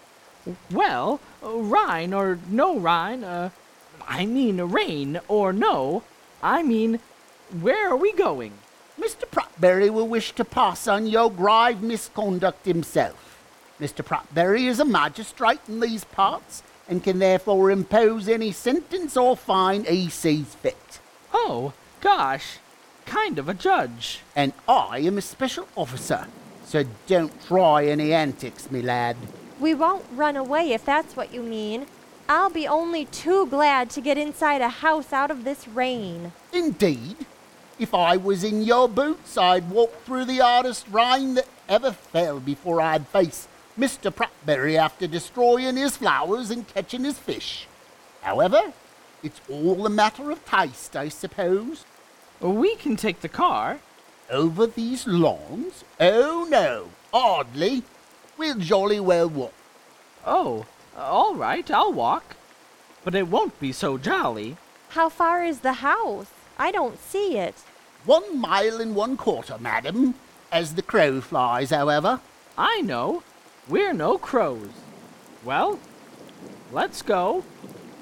Well, 0.70 1.18
Rhine 1.40 2.12
or 2.12 2.38
no 2.50 2.78
Rhine, 2.78 3.24
uh, 3.24 3.48
I 4.06 4.26
mean 4.26 4.60
rain 4.60 5.20
or 5.26 5.54
no, 5.54 6.02
I 6.42 6.62
mean, 6.62 6.98
where 7.58 7.90
are 7.90 7.96
we 7.96 8.12
going? 8.12 8.52
Mr. 9.00 9.24
Prattberry 9.24 9.88
will 9.88 10.08
wish 10.08 10.32
to 10.32 10.44
pass 10.44 10.86
on 10.86 11.06
your 11.06 11.30
grave 11.30 11.80
misconduct 11.80 12.66
himself. 12.66 13.38
Mr. 13.80 14.04
Prattberry 14.04 14.66
is 14.66 14.78
a 14.78 14.84
magistrate 14.84 15.60
in 15.66 15.80
these 15.80 16.04
parts 16.04 16.62
and 16.88 17.04
can 17.04 17.18
therefore 17.18 17.70
impose 17.70 18.28
any 18.28 18.50
sentence 18.50 19.16
or 19.16 19.36
fine 19.36 19.84
he 19.84 20.08
sees 20.08 20.54
fit. 20.54 21.00
Oh, 21.32 21.72
gosh, 22.00 22.58
kind 23.04 23.38
of 23.38 23.48
a 23.48 23.54
judge. 23.54 24.20
And 24.34 24.52
I 24.66 25.00
am 25.00 25.18
a 25.18 25.22
special 25.22 25.68
officer, 25.76 26.26
so 26.64 26.84
don't 27.06 27.46
try 27.46 27.86
any 27.86 28.12
antics, 28.12 28.70
me 28.70 28.82
lad. 28.82 29.16
We 29.60 29.74
won't 29.74 30.04
run 30.12 30.36
away 30.36 30.72
if 30.72 30.84
that's 30.84 31.16
what 31.16 31.32
you 31.34 31.42
mean. 31.42 31.86
I'll 32.28 32.50
be 32.50 32.68
only 32.68 33.06
too 33.06 33.46
glad 33.46 33.90
to 33.90 34.00
get 34.00 34.18
inside 34.18 34.60
a 34.60 34.68
house 34.68 35.12
out 35.12 35.30
of 35.30 35.44
this 35.44 35.66
rain. 35.66 36.32
Indeed, 36.52 37.26
if 37.78 37.94
I 37.94 38.16
was 38.16 38.44
in 38.44 38.62
your 38.62 38.88
boots, 38.88 39.38
I'd 39.38 39.70
walk 39.70 40.04
through 40.04 40.26
the 40.26 40.38
hardest 40.38 40.86
rain 40.90 41.34
that 41.34 41.48
ever 41.68 41.92
fell 41.92 42.40
before 42.40 42.80
I'd 42.80 43.06
face 43.08 43.48
Mr. 43.78 44.12
Prattberry 44.12 44.76
after 44.76 45.06
destroying 45.06 45.76
his 45.76 45.96
flowers 45.96 46.50
and 46.50 46.66
catching 46.66 47.04
his 47.04 47.18
fish. 47.18 47.68
However, 48.22 48.72
it's 49.22 49.40
all 49.48 49.86
a 49.86 49.90
matter 49.90 50.30
of 50.30 50.44
taste, 50.44 50.96
I 50.96 51.08
suppose. 51.08 51.84
We 52.40 52.74
can 52.76 52.96
take 52.96 53.20
the 53.20 53.28
car. 53.28 53.78
Over 54.30 54.66
these 54.66 55.06
lawns? 55.06 55.84
Oh 56.00 56.46
no, 56.50 56.88
hardly. 57.12 57.84
We'll 58.36 58.58
jolly 58.58 59.00
well 59.00 59.28
walk. 59.28 59.54
Oh, 60.26 60.66
all 60.96 61.34
right, 61.34 61.70
I'll 61.70 61.92
walk. 61.92 62.36
But 63.04 63.14
it 63.14 63.28
won't 63.28 63.58
be 63.60 63.72
so 63.72 63.96
jolly. 63.96 64.56
How 64.90 65.08
far 65.08 65.44
is 65.44 65.60
the 65.60 65.74
house? 65.74 66.26
I 66.58 66.72
don't 66.72 67.00
see 67.00 67.38
it. 67.38 67.54
One 68.04 68.38
mile 68.40 68.80
and 68.80 68.94
one 68.94 69.16
quarter, 69.16 69.56
madam. 69.58 70.14
As 70.50 70.74
the 70.74 70.82
crow 70.82 71.20
flies, 71.20 71.70
however. 71.70 72.20
I 72.56 72.80
know. 72.80 73.22
We're 73.68 73.92
no 73.92 74.16
crows. 74.16 74.70
Well, 75.44 75.78
let's 76.72 77.02
go. 77.02 77.44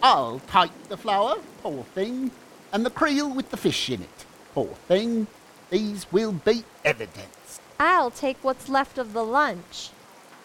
I'll 0.01 0.41
take 0.51 0.71
the 0.89 0.97
flower, 0.97 1.37
poor 1.63 1.83
thing, 1.83 2.31
and 2.73 2.87
the 2.87 2.91
creel 2.91 3.29
with 3.29 3.51
the 3.51 3.57
fish 3.57 3.91
in 3.91 4.03
it, 4.03 4.25
poor 4.55 4.75
thing. 4.87 5.27
These 5.71 6.07
will 6.13 6.33
be 6.33 6.63
evidence. 6.85 7.61
I'll 7.81 8.13
take 8.13 8.37
what's 8.43 8.69
left 8.69 8.97
of 8.97 9.13
the 9.13 9.25
lunch. 9.25 9.91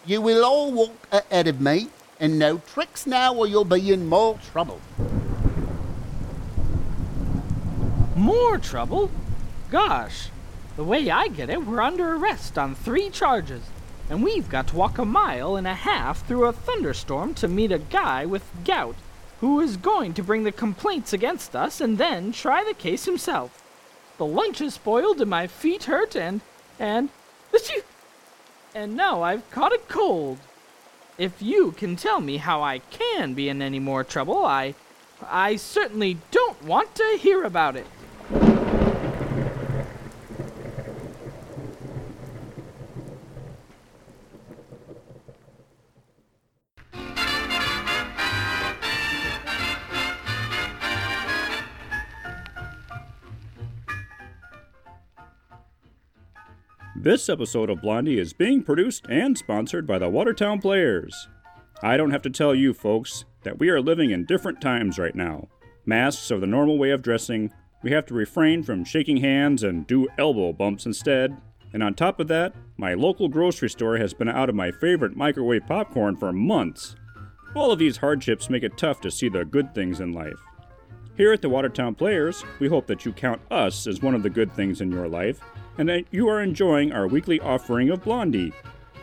You 0.04 0.20
will 0.20 0.44
all 0.44 0.72
walk 0.72 1.06
ahead 1.12 1.46
of 1.46 1.60
me, 1.60 1.90
and 2.18 2.36
no 2.36 2.58
tricks 2.58 3.06
now 3.06 3.32
or 3.32 3.46
you'll 3.46 3.64
be 3.64 3.92
in 3.92 4.08
more 4.08 4.38
trouble. 4.50 4.80
More 8.16 8.58
trouble? 8.58 9.10
Gosh, 9.70 10.30
the 10.76 10.84
way 10.84 11.08
I 11.10 11.28
get 11.28 11.48
it, 11.48 11.64
we're 11.64 11.80
under 11.80 12.16
arrest 12.16 12.58
on 12.58 12.74
three 12.74 13.08
charges. 13.08 13.62
And 14.12 14.22
we've 14.22 14.50
got 14.50 14.66
to 14.68 14.76
walk 14.76 14.98
a 14.98 15.06
mile 15.06 15.56
and 15.56 15.66
a 15.66 15.72
half 15.72 16.26
through 16.26 16.44
a 16.44 16.52
thunderstorm 16.52 17.32
to 17.32 17.48
meet 17.48 17.72
a 17.72 17.78
guy 17.78 18.26
with 18.26 18.44
gout 18.62 18.94
who 19.40 19.58
is 19.60 19.78
going 19.78 20.12
to 20.12 20.22
bring 20.22 20.44
the 20.44 20.52
complaints 20.52 21.14
against 21.14 21.56
us 21.56 21.80
and 21.80 21.96
then 21.96 22.30
try 22.30 22.62
the 22.62 22.74
case 22.74 23.06
himself. 23.06 23.64
The 24.18 24.26
lunch 24.26 24.60
is 24.60 24.74
spoiled 24.74 25.22
and 25.22 25.30
my 25.30 25.46
feet 25.46 25.84
hurt 25.84 26.14
and. 26.14 26.42
and. 26.78 27.08
and 28.74 28.94
now 28.94 29.22
I've 29.22 29.50
caught 29.50 29.72
a 29.72 29.80
cold. 29.88 30.36
If 31.16 31.40
you 31.40 31.72
can 31.72 31.96
tell 31.96 32.20
me 32.20 32.36
how 32.36 32.62
I 32.62 32.80
can 32.80 33.32
be 33.32 33.48
in 33.48 33.62
any 33.62 33.78
more 33.78 34.04
trouble, 34.04 34.44
I. 34.44 34.74
I 35.26 35.56
certainly 35.56 36.18
don't 36.30 36.62
want 36.62 36.94
to 36.96 37.18
hear 37.18 37.44
about 37.44 37.76
it. 37.76 37.86
This 57.02 57.28
episode 57.28 57.68
of 57.68 57.80
Blondie 57.80 58.20
is 58.20 58.32
being 58.32 58.62
produced 58.62 59.06
and 59.08 59.36
sponsored 59.36 59.88
by 59.88 59.98
the 59.98 60.08
Watertown 60.08 60.60
Players. 60.60 61.26
I 61.82 61.96
don't 61.96 62.12
have 62.12 62.22
to 62.22 62.30
tell 62.30 62.54
you 62.54 62.72
folks 62.72 63.24
that 63.42 63.58
we 63.58 63.70
are 63.70 63.80
living 63.80 64.12
in 64.12 64.24
different 64.24 64.60
times 64.60 65.00
right 65.00 65.16
now. 65.16 65.48
Masks 65.84 66.30
are 66.30 66.38
the 66.38 66.46
normal 66.46 66.78
way 66.78 66.90
of 66.90 67.02
dressing. 67.02 67.52
We 67.82 67.90
have 67.90 68.06
to 68.06 68.14
refrain 68.14 68.62
from 68.62 68.84
shaking 68.84 69.16
hands 69.16 69.64
and 69.64 69.84
do 69.84 70.06
elbow 70.16 70.52
bumps 70.52 70.86
instead. 70.86 71.36
And 71.72 71.82
on 71.82 71.94
top 71.94 72.20
of 72.20 72.28
that, 72.28 72.54
my 72.76 72.94
local 72.94 73.28
grocery 73.28 73.70
store 73.70 73.96
has 73.96 74.14
been 74.14 74.28
out 74.28 74.48
of 74.48 74.54
my 74.54 74.70
favorite 74.70 75.16
microwave 75.16 75.66
popcorn 75.66 76.16
for 76.16 76.32
months. 76.32 76.94
All 77.56 77.72
of 77.72 77.80
these 77.80 77.96
hardships 77.96 78.48
make 78.48 78.62
it 78.62 78.78
tough 78.78 79.00
to 79.00 79.10
see 79.10 79.28
the 79.28 79.44
good 79.44 79.74
things 79.74 79.98
in 79.98 80.12
life. 80.12 80.38
Here 81.16 81.32
at 81.32 81.42
the 81.42 81.48
Watertown 81.48 81.96
Players, 81.96 82.44
we 82.60 82.68
hope 82.68 82.86
that 82.86 83.04
you 83.04 83.12
count 83.12 83.42
us 83.50 83.88
as 83.88 84.02
one 84.02 84.14
of 84.14 84.22
the 84.22 84.30
good 84.30 84.52
things 84.52 84.80
in 84.80 84.92
your 84.92 85.08
life 85.08 85.40
and 85.78 85.88
that 85.88 86.04
you 86.10 86.28
are 86.28 86.42
enjoying 86.42 86.92
our 86.92 87.06
weekly 87.06 87.40
offering 87.40 87.90
of 87.90 88.04
Blondie. 88.04 88.52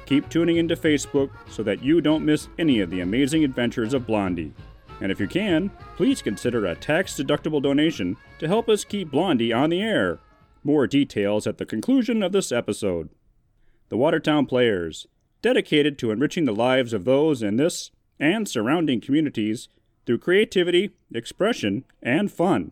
Keep 0.05 0.29
tuning 0.29 0.57
into 0.57 0.75
Facebook 0.75 1.29
so 1.49 1.63
that 1.63 1.83
you 1.83 2.01
don't 2.01 2.25
miss 2.25 2.47
any 2.57 2.79
of 2.79 2.89
the 2.89 3.01
amazing 3.01 3.43
adventures 3.43 3.93
of 3.93 4.07
Blondie. 4.07 4.53
And 5.01 5.11
if 5.11 5.19
you 5.19 5.27
can, 5.27 5.71
please 5.95 6.21
consider 6.21 6.65
a 6.65 6.75
tax 6.75 7.13
deductible 7.13 7.61
donation 7.61 8.17
to 8.39 8.47
help 8.47 8.67
us 8.69 8.83
keep 8.83 9.11
Blondie 9.11 9.53
on 9.53 9.69
the 9.69 9.81
air. 9.81 10.19
More 10.63 10.87
details 10.87 11.47
at 11.47 11.57
the 11.57 11.65
conclusion 11.65 12.21
of 12.21 12.31
this 12.31 12.51
episode. 12.51 13.09
The 13.89 13.97
Watertown 13.97 14.45
Players, 14.45 15.07
dedicated 15.41 15.97
to 15.99 16.11
enriching 16.11 16.45
the 16.45 16.53
lives 16.53 16.91
of 16.91 17.05
those 17.05 17.41
in 17.41 17.55
this 17.55 17.91
and 18.19 18.47
surrounding 18.47 18.99
communities 18.99 19.69
through 20.05 20.17
creativity, 20.17 20.91
expression, 21.13 21.85
and 22.01 22.31
fun. 22.31 22.71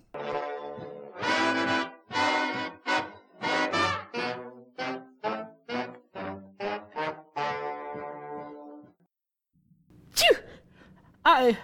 I. 11.37 11.57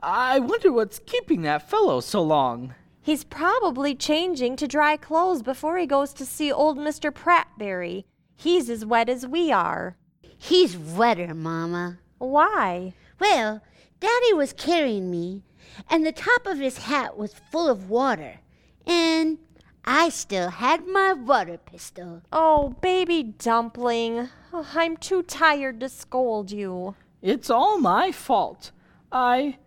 I 0.00 0.38
wonder 0.38 0.70
what's 0.70 1.00
keeping 1.00 1.42
that 1.42 1.68
fellow 1.68 2.00
so 2.00 2.22
long. 2.22 2.74
He's 3.02 3.24
probably 3.24 3.94
changing 3.96 4.54
to 4.56 4.68
dry 4.68 4.96
clothes 4.96 5.42
before 5.42 5.78
he 5.78 5.86
goes 5.86 6.12
to 6.14 6.24
see 6.24 6.52
old 6.52 6.78
Mr. 6.78 7.10
Prattberry. 7.10 8.04
He's 8.36 8.70
as 8.70 8.86
wet 8.86 9.08
as 9.08 9.26
we 9.26 9.50
are. 9.50 9.96
He's 10.38 10.76
wetter, 10.76 11.34
Mama. 11.34 11.98
Why? 12.18 12.92
Well, 13.18 13.62
Daddy 13.98 14.32
was 14.32 14.52
carrying 14.52 15.10
me, 15.10 15.42
and 15.90 16.06
the 16.06 16.12
top 16.12 16.46
of 16.46 16.58
his 16.58 16.78
hat 16.78 17.16
was 17.16 17.34
full 17.50 17.68
of 17.68 17.90
water. 17.90 18.40
And 18.86 19.38
I 19.84 20.10
still 20.10 20.50
had 20.50 20.86
my 20.86 21.14
water 21.14 21.58
pistol. 21.58 22.22
Oh, 22.32 22.76
baby 22.80 23.24
dumpling. 23.24 24.28
Oh, 24.52 24.68
I'm 24.74 24.96
too 24.96 25.24
tired 25.24 25.80
to 25.80 25.88
scold 25.88 26.52
you. 26.52 26.94
It's 27.22 27.50
all 27.50 27.78
my 27.78 28.12
fault. 28.12 28.70
I. 29.12 29.58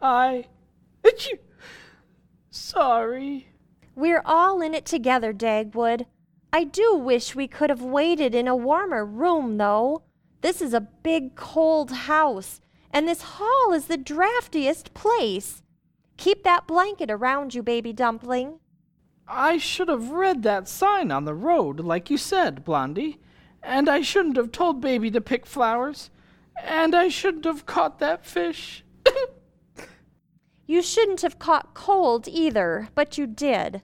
I. 0.00 0.46
Achoo! 1.04 1.38
Sorry. 2.50 3.48
We're 3.94 4.22
all 4.24 4.60
in 4.60 4.74
it 4.74 4.84
together, 4.84 5.32
Dagwood. 5.32 6.06
I 6.52 6.64
do 6.64 6.94
wish 6.94 7.34
we 7.34 7.48
could 7.48 7.70
have 7.70 7.82
waited 7.82 8.34
in 8.34 8.48
a 8.48 8.56
warmer 8.56 9.04
room, 9.04 9.58
though. 9.58 10.02
This 10.40 10.62
is 10.62 10.72
a 10.72 10.80
big, 10.80 11.34
cold 11.34 11.90
house, 11.90 12.60
and 12.92 13.06
this 13.06 13.22
hall 13.22 13.72
is 13.72 13.86
the 13.86 13.98
draftiest 13.98 14.94
place. 14.94 15.62
Keep 16.16 16.44
that 16.44 16.66
blanket 16.66 17.10
around 17.10 17.54
you, 17.54 17.62
baby 17.62 17.92
dumpling. 17.92 18.60
I 19.26 19.58
should 19.58 19.88
have 19.88 20.10
read 20.10 20.42
that 20.42 20.68
sign 20.68 21.10
on 21.10 21.24
the 21.24 21.34
road, 21.34 21.80
like 21.80 22.08
you 22.08 22.16
said, 22.16 22.64
Blondie. 22.64 23.20
And 23.62 23.88
I 23.88 24.00
shouldn't 24.00 24.36
have 24.36 24.52
told 24.52 24.80
Baby 24.80 25.10
to 25.10 25.20
pick 25.20 25.44
flowers. 25.44 26.10
And 26.64 26.94
I 26.94 27.08
shouldn't 27.08 27.44
have 27.44 27.66
caught 27.66 27.98
that 27.98 28.24
fish. 28.24 28.84
You 30.66 30.82
shouldn't 30.82 31.22
have 31.22 31.38
caught 31.38 31.72
cold 31.72 32.28
either, 32.28 32.88
but 32.94 33.16
you 33.16 33.26
did. 33.26 33.82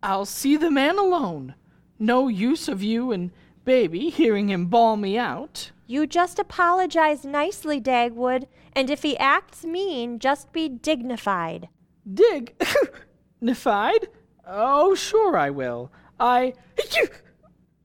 I'll 0.00 0.26
see 0.26 0.56
the 0.56 0.70
man 0.70 0.96
alone. 0.96 1.56
No 1.98 2.28
use 2.28 2.68
of 2.68 2.84
you 2.84 3.10
and 3.10 3.32
Baby 3.68 4.08
hearing 4.08 4.48
him 4.48 4.64
bawl 4.64 4.96
me 4.96 5.18
out. 5.18 5.72
You 5.86 6.06
just 6.06 6.38
apologize 6.38 7.22
nicely, 7.22 7.78
Dagwood, 7.78 8.46
and 8.72 8.88
if 8.88 9.02
he 9.02 9.14
acts 9.18 9.62
mean, 9.62 10.18
just 10.18 10.54
be 10.54 10.70
dignified. 10.70 11.68
Dig. 12.10 12.54
Nified? 13.42 14.06
Oh, 14.46 14.94
sure 14.94 15.36
I 15.36 15.50
will. 15.50 15.92
I. 16.18 16.54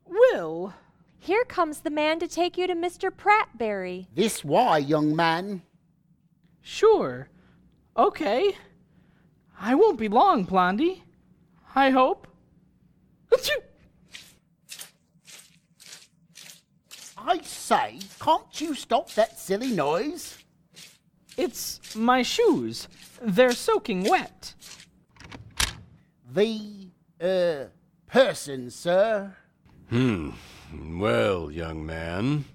will. 0.06 0.74
Here 1.24 1.46
comes 1.46 1.80
the 1.80 1.90
man 1.90 2.20
to 2.20 2.28
take 2.28 2.58
you 2.58 2.68
to 2.68 2.76
Mr. 2.76 3.10
Prattberry. 3.10 4.08
This 4.14 4.44
why, 4.44 4.80
young 4.80 5.16
man? 5.16 5.62
Sure. 6.62 7.30
Okay. 7.96 8.58
I 9.58 9.74
won't 9.74 9.98
be 9.98 10.10
long, 10.10 10.44
Blondie. 10.44 11.06
I 11.74 11.92
hope. 11.92 12.28
I 17.18 17.40
say, 17.44 18.00
can't 18.20 18.60
you 18.60 18.76
stop 18.76 19.10
that 19.12 19.40
silly 19.40 19.72
noise? 19.72 20.40
It's 21.38 21.96
my 21.96 22.22
shoes. 22.22 22.90
They're 23.22 23.54
soaking 23.54 24.10
wet. 24.10 24.56
The, 26.34 26.90
uh, 27.22 27.68
person, 28.08 28.70
sir. 28.70 29.38
Hmm. 29.90 30.32
Well, 30.76 31.52
young 31.52 31.86
man, 31.86 32.46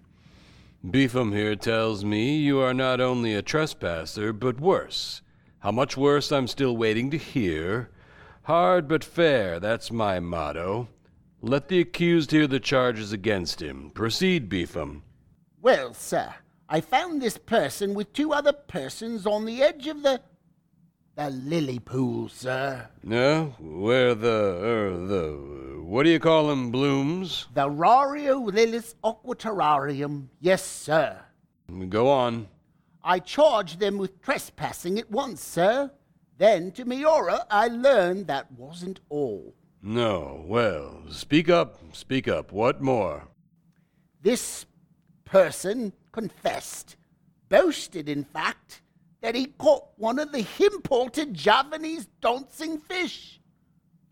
Beefum 0.85 1.33
here 1.33 1.55
tells 1.55 2.05
me 2.05 2.37
you 2.37 2.59
are 2.59 2.75
not 2.75 3.01
only 3.01 3.35
a 3.35 3.43
trespasser, 3.43 4.33
but 4.33 4.61
worse. 4.61 5.23
How 5.61 5.71
much 5.71 5.97
worse 5.97 6.33
I'm 6.33 6.49
still 6.49 6.77
waiting 6.77 7.11
to 7.11 7.19
hear. 7.19 7.91
Hard 8.43 8.89
but 8.89 9.05
fair, 9.05 9.61
that's 9.61 9.93
my 9.93 10.19
motto. 10.19 10.89
Let 11.43 11.69
the 11.69 11.81
accused 11.81 12.33
hear 12.33 12.47
the 12.49 12.59
charges 12.59 13.13
against 13.13 13.63
him. 13.63 13.91
Proceed, 13.95 14.49
Beefum. 14.49 15.03
Well, 15.63 15.95
sir, 15.95 16.35
I 16.69 16.81
found 16.81 17.23
this 17.23 17.39
person 17.39 17.95
with 17.95 18.13
two 18.13 18.33
other 18.33 18.53
persons 18.53 19.27
on 19.27 19.45
the 19.45 19.63
edge 19.63 19.87
of 19.87 20.03
the. 20.03 20.21
The 21.19 21.31
lily 21.31 21.81
pool, 21.81 22.29
sir. 22.29 22.89
No? 23.03 23.53
Where 23.59 24.15
the, 24.15 24.61
er, 24.63 24.97
the, 24.97 25.83
what 25.83 26.05
do 26.05 26.11
you 26.11 26.21
call 26.21 26.47
them, 26.47 26.71
blooms? 26.71 27.49
The 27.55 27.69
Rario 27.69 28.49
Lilis 28.49 28.95
Aquaterrarium. 29.03 30.29
Yes, 30.41 30.65
sir. 30.65 31.21
Go 31.89 32.09
on. 32.09 32.47
I 33.03 33.19
charged 33.19 33.81
them 33.81 33.99
with 33.99 34.23
trespassing 34.23 34.97
at 35.01 35.11
once, 35.11 35.43
sir. 35.43 35.91
Then, 36.39 36.71
to 36.73 36.85
horror, 37.03 37.41
I 37.51 37.67
learned 37.67 38.29
that 38.29 38.53
wasn't 38.53 39.01
all. 39.09 39.55
No, 39.83 40.45
well, 40.47 41.03
speak 41.11 41.49
up, 41.49 41.81
speak 41.95 42.29
up. 42.29 42.53
What 42.53 42.81
more? 42.81 43.27
This 44.23 44.67
person 45.25 45.93
confessed, 46.13 46.97
boasted, 47.49 48.09
in 48.09 48.23
fact, 48.23 48.83
that 49.21 49.35
he 49.35 49.47
caught 49.47 49.85
one 49.97 50.19
of 50.19 50.33
the 50.33 50.47
imported 50.61 51.35
Javanese 51.35 52.07
dancing 52.21 52.79
fish. 52.79 53.41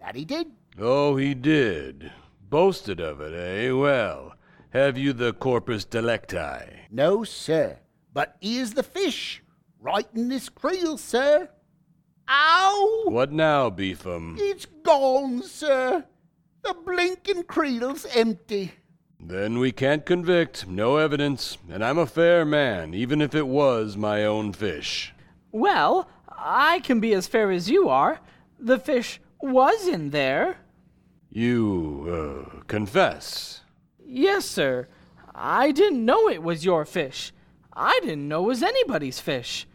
That 0.00 0.16
he 0.16 0.24
did. 0.24 0.52
Oh, 0.78 1.16
he 1.16 1.34
did. 1.34 2.12
Boasted 2.48 3.00
of 3.00 3.20
it, 3.20 3.34
eh? 3.34 3.72
Well, 3.72 4.34
have 4.70 4.98
you 4.98 5.12
the 5.12 5.32
corpus 5.32 5.84
delicti? 5.84 6.86
No, 6.90 7.24
sir. 7.24 7.78
But 8.12 8.36
here's 8.40 8.72
the 8.72 8.82
fish, 8.82 9.42
right 9.80 10.06
in 10.14 10.28
this 10.28 10.48
creel, 10.48 10.98
sir. 10.98 11.48
Ow! 12.28 13.04
What 13.06 13.32
now, 13.32 13.70
Beefum? 13.70 14.36
It's 14.38 14.66
gone, 14.66 15.42
sir. 15.42 16.04
The 16.62 16.74
blinking 16.84 17.44
creel's 17.44 18.06
empty. 18.06 18.72
Then 19.18 19.58
we 19.58 19.72
can't 19.72 20.04
convict. 20.06 20.68
No 20.68 20.96
evidence. 20.96 21.58
And 21.70 21.84
I'm 21.84 21.98
a 21.98 22.06
fair 22.06 22.44
man, 22.44 22.94
even 22.94 23.20
if 23.20 23.34
it 23.34 23.46
was 23.46 23.96
my 23.96 24.24
own 24.24 24.52
fish. 24.52 25.14
Well, 25.52 26.08
I 26.28 26.80
can 26.80 27.00
be 27.00 27.14
as 27.14 27.26
fair 27.26 27.50
as 27.50 27.70
you 27.70 27.88
are. 27.88 28.20
The 28.58 28.78
fish 28.78 29.20
was 29.40 29.88
in 29.88 30.10
there. 30.10 30.58
You, 31.30 32.44
uh, 32.54 32.62
confess. 32.66 33.62
Yes, 34.04 34.44
sir. 34.44 34.88
I 35.34 35.70
didn't 35.72 36.04
know 36.04 36.28
it 36.28 36.42
was 36.42 36.64
your 36.64 36.84
fish. 36.84 37.32
I 37.72 37.98
didn't 38.02 38.28
know 38.28 38.44
it 38.44 38.48
was 38.48 38.62
anybody's 38.62 39.20
fish. 39.20 39.66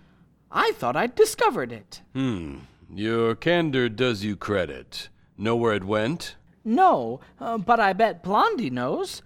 I 0.52 0.72
thought 0.74 0.96
I'd 0.96 1.16
discovered 1.16 1.72
it. 1.72 2.02
Hmm. 2.14 2.60
Your 2.94 3.36
candor 3.36 3.90
does 3.90 4.24
you 4.24 4.36
credit. 4.36 5.10
Know 5.38 5.56
where 5.56 5.74
it 5.74 5.84
went? 5.84 6.36
No, 6.64 7.22
uh, 7.40 7.58
but 7.58 7.80
I 7.80 7.94
bet 7.94 8.24
Blondie 8.24 8.70
knows. 8.70 9.22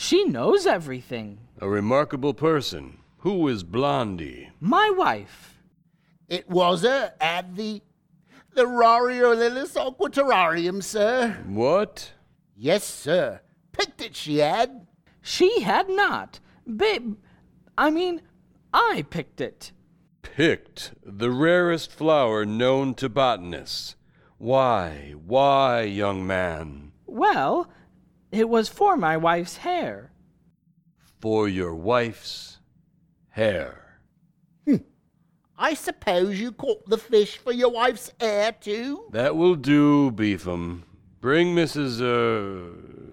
She 0.00 0.22
knows 0.22 0.64
everything. 0.64 1.40
A 1.60 1.68
remarkable 1.68 2.32
person. 2.32 2.98
Who 3.18 3.48
is 3.48 3.64
Blondie? 3.64 4.48
My 4.60 4.90
wife. 4.96 5.60
It 6.28 6.48
was 6.48 6.82
her 6.82 7.14
at 7.20 7.56
the. 7.56 7.82
the 8.54 8.64
Rario 8.64 9.34
Lilis 9.34 9.74
Aquaterrarium, 9.74 10.84
sir. 10.84 11.38
What? 11.48 12.12
Yes, 12.56 12.84
sir. 12.84 13.40
Picked 13.72 14.00
it, 14.00 14.14
she 14.14 14.38
had. 14.38 14.86
She 15.20 15.62
had 15.62 15.88
not. 15.88 16.38
Babe, 16.64 17.16
I 17.76 17.90
mean, 17.90 18.22
I 18.72 19.04
picked 19.10 19.40
it. 19.40 19.72
Picked 20.22 20.92
the 21.04 21.32
rarest 21.32 21.90
flower 21.90 22.46
known 22.46 22.94
to 22.94 23.08
botanists. 23.08 23.96
Why, 24.38 25.14
why, 25.26 25.82
young 25.82 26.24
man? 26.24 26.92
Well, 27.04 27.68
it 28.30 28.48
was 28.48 28.68
for 28.68 28.96
my 28.96 29.16
wife's 29.16 29.58
hair. 29.58 30.12
For 31.20 31.48
your 31.48 31.74
wife's 31.74 32.58
hair. 33.30 33.88
I 35.60 35.74
suppose 35.74 36.38
you 36.38 36.52
caught 36.52 36.88
the 36.88 36.98
fish 36.98 37.36
for 37.36 37.52
your 37.52 37.70
wife's 37.70 38.12
hair, 38.20 38.52
too? 38.52 39.08
That 39.10 39.36
will 39.36 39.56
do, 39.56 40.12
Beefum. 40.12 40.82
Bring 41.20 41.52
Mrs. 41.52 42.00
er. 42.00 42.70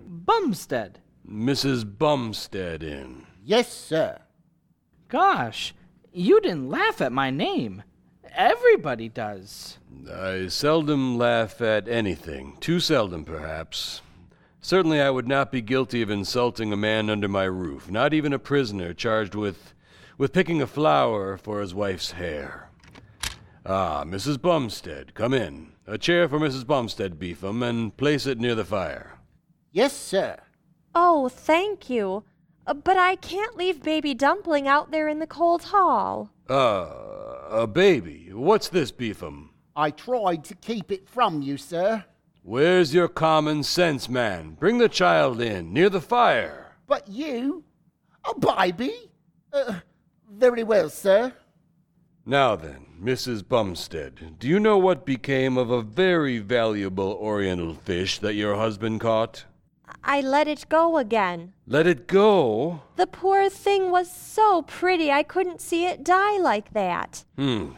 Bumstead. 0.08 1.00
Mrs. 1.28 1.98
Bumstead 1.98 2.84
in. 2.84 3.26
Yes, 3.44 3.74
sir. 3.74 4.20
Gosh, 5.08 5.74
you 6.14 6.40
didn't 6.40 6.70
laugh 6.70 7.02
at 7.02 7.12
my 7.12 7.32
name. 7.32 7.82
Everybody 8.36 9.10
does. 9.10 9.80
I 10.12 10.48
seldom 10.48 11.18
laugh 11.18 11.62
at 11.62 11.88
anything. 11.88 12.58
Too 12.60 12.80
seldom, 12.80 13.26
perhaps. 13.26 14.02
Certainly, 14.66 15.00
I 15.00 15.12
would 15.12 15.28
not 15.28 15.52
be 15.52 15.62
guilty 15.62 16.02
of 16.02 16.10
insulting 16.10 16.74
a 16.74 16.76
man 16.76 17.08
under 17.08 17.28
my 17.28 17.44
roof, 17.44 17.92
not 17.92 18.16
even 18.16 18.34
a 18.34 18.40
prisoner 18.40 18.96
charged 18.96 19.36
with 19.36 19.76
with 20.18 20.34
picking 20.34 20.60
a 20.60 20.66
flower 20.66 21.38
for 21.38 21.62
his 21.62 21.76
wife's 21.76 22.14
hair. 22.14 22.72
Ah, 23.64 24.04
Mrs. 24.04 24.42
Bumstead, 24.42 25.14
come 25.14 25.36
in. 25.36 25.74
A 25.86 26.00
chair 26.00 26.28
for 26.28 26.40
Mrs. 26.40 26.66
Bumstead, 26.66 27.20
Beefum, 27.20 27.62
and 27.62 27.96
place 27.96 28.26
it 28.26 28.40
near 28.40 28.56
the 28.56 28.66
fire. 28.66 29.20
Yes, 29.72 29.94
sir. 29.94 30.38
Oh, 30.96 31.30
thank 31.30 31.88
you. 31.88 32.24
Uh, 32.66 32.74
But 32.74 32.98
I 32.98 33.18
can't 33.18 33.56
leave 33.56 33.84
baby 33.84 34.16
Dumpling 34.16 34.68
out 34.68 34.90
there 34.90 35.08
in 35.08 35.20
the 35.20 35.28
cold 35.28 35.62
hall. 35.66 36.32
Uh, 36.50 36.90
a 37.52 37.68
baby. 37.68 38.32
What's 38.34 38.70
this, 38.70 38.92
Beefum? 38.92 39.50
I 39.76 39.92
tried 39.92 40.44
to 40.46 40.56
keep 40.56 40.92
it 40.92 41.08
from 41.08 41.44
you, 41.44 41.56
sir. 41.58 42.06
Where's 42.48 42.94
your 42.94 43.08
common 43.08 43.64
sense, 43.64 44.08
man? 44.08 44.52
Bring 44.60 44.78
the 44.78 44.88
child 44.88 45.42
in, 45.42 45.74
near 45.74 45.90
the 45.90 46.00
fire. 46.00 46.76
But 46.86 47.08
you? 47.08 47.64
A 48.24 48.40
baby? 48.40 48.94
Uh, 49.52 49.80
very 50.32 50.62
well, 50.62 50.90
sir. 50.90 51.34
Now 52.24 52.56
then, 52.56 52.86
Mrs. 53.02 53.48
Bumstead, 53.48 54.38
do 54.38 54.48
you 54.48 54.60
know 54.60 54.78
what 54.78 55.08
became 55.08 55.58
of 55.58 55.72
a 55.72 55.82
very 55.82 56.38
valuable 56.38 57.18
oriental 57.20 57.74
fish 57.74 58.20
that 58.20 58.36
your 58.36 58.58
husband 58.58 59.02
caught? 59.02 59.46
I 60.04 60.22
let 60.22 60.48
it 60.48 60.70
go 60.70 60.98
again. 60.98 61.54
Let 61.66 61.88
it 61.88 62.06
go? 62.06 62.84
The 62.96 63.08
poor 63.08 63.50
thing 63.50 63.90
was 63.90 64.12
so 64.12 64.62
pretty 64.62 65.12
I 65.12 65.24
couldn't 65.24 65.62
see 65.62 65.88
it 65.88 66.04
die 66.04 66.38
like 66.38 66.74
that. 66.74 67.26
Hmm. 67.40 67.72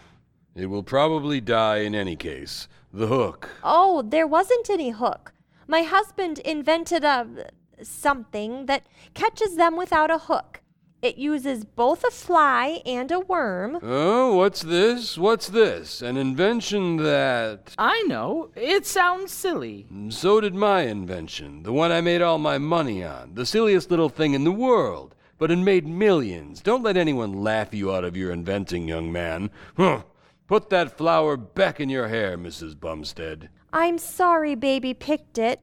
It 0.57 0.71
will 0.71 0.81
probably 0.81 1.39
die 1.39 1.77
in 1.77 1.93
any 1.93 2.15
case. 2.15 2.67
The 2.91 3.05
hook. 3.05 3.47
Oh, 3.63 4.01
there 4.01 4.25
wasn't 4.25 4.71
any 4.71 4.89
hook. 4.89 5.33
My 5.67 5.83
husband 5.83 6.39
invented 6.39 7.03
a 7.03 7.51
something 7.83 8.65
that 8.65 8.87
catches 9.13 9.55
them 9.55 9.77
without 9.77 10.09
a 10.09 10.17
hook. 10.17 10.61
It 10.99 11.17
uses 11.17 11.63
both 11.63 12.03
a 12.03 12.09
fly 12.09 12.81
and 12.87 13.11
a 13.11 13.19
worm. 13.19 13.77
Oh, 13.83 14.35
what's 14.35 14.63
this? 14.63 15.15
What's 15.15 15.47
this? 15.47 16.01
An 16.01 16.17
invention 16.17 16.97
that. 16.97 17.75
I 17.77 18.03
know. 18.07 18.49
It 18.55 18.87
sounds 18.87 19.31
silly. 19.31 19.85
Mm, 19.93 20.11
so 20.11 20.41
did 20.41 20.55
my 20.55 20.81
invention, 20.81 21.61
the 21.61 21.71
one 21.71 21.91
I 21.91 22.01
made 22.01 22.23
all 22.23 22.39
my 22.39 22.57
money 22.57 23.03
on, 23.03 23.35
the 23.35 23.45
silliest 23.45 23.91
little 23.91 24.09
thing 24.09 24.33
in 24.33 24.43
the 24.43 24.51
world, 24.51 25.13
but 25.37 25.51
it 25.51 25.57
made 25.57 25.85
millions. 25.85 26.61
Don't 26.61 26.81
let 26.81 26.97
anyone 26.97 27.43
laugh 27.43 27.75
you 27.75 27.93
out 27.93 28.03
of 28.03 28.17
your 28.17 28.31
inventing, 28.31 28.87
young 28.87 29.11
man. 29.11 29.51
Huh. 29.77 30.01
Put 30.47 30.69
that 30.69 30.97
flower 30.97 31.35
back 31.35 31.79
in 31.79 31.89
your 31.89 32.07
hair, 32.07 32.37
Mrs. 32.37 32.79
Bumstead. 32.79 33.49
I'm 33.73 33.97
sorry 33.97 34.55
baby 34.55 34.93
picked 34.93 35.37
it. 35.37 35.61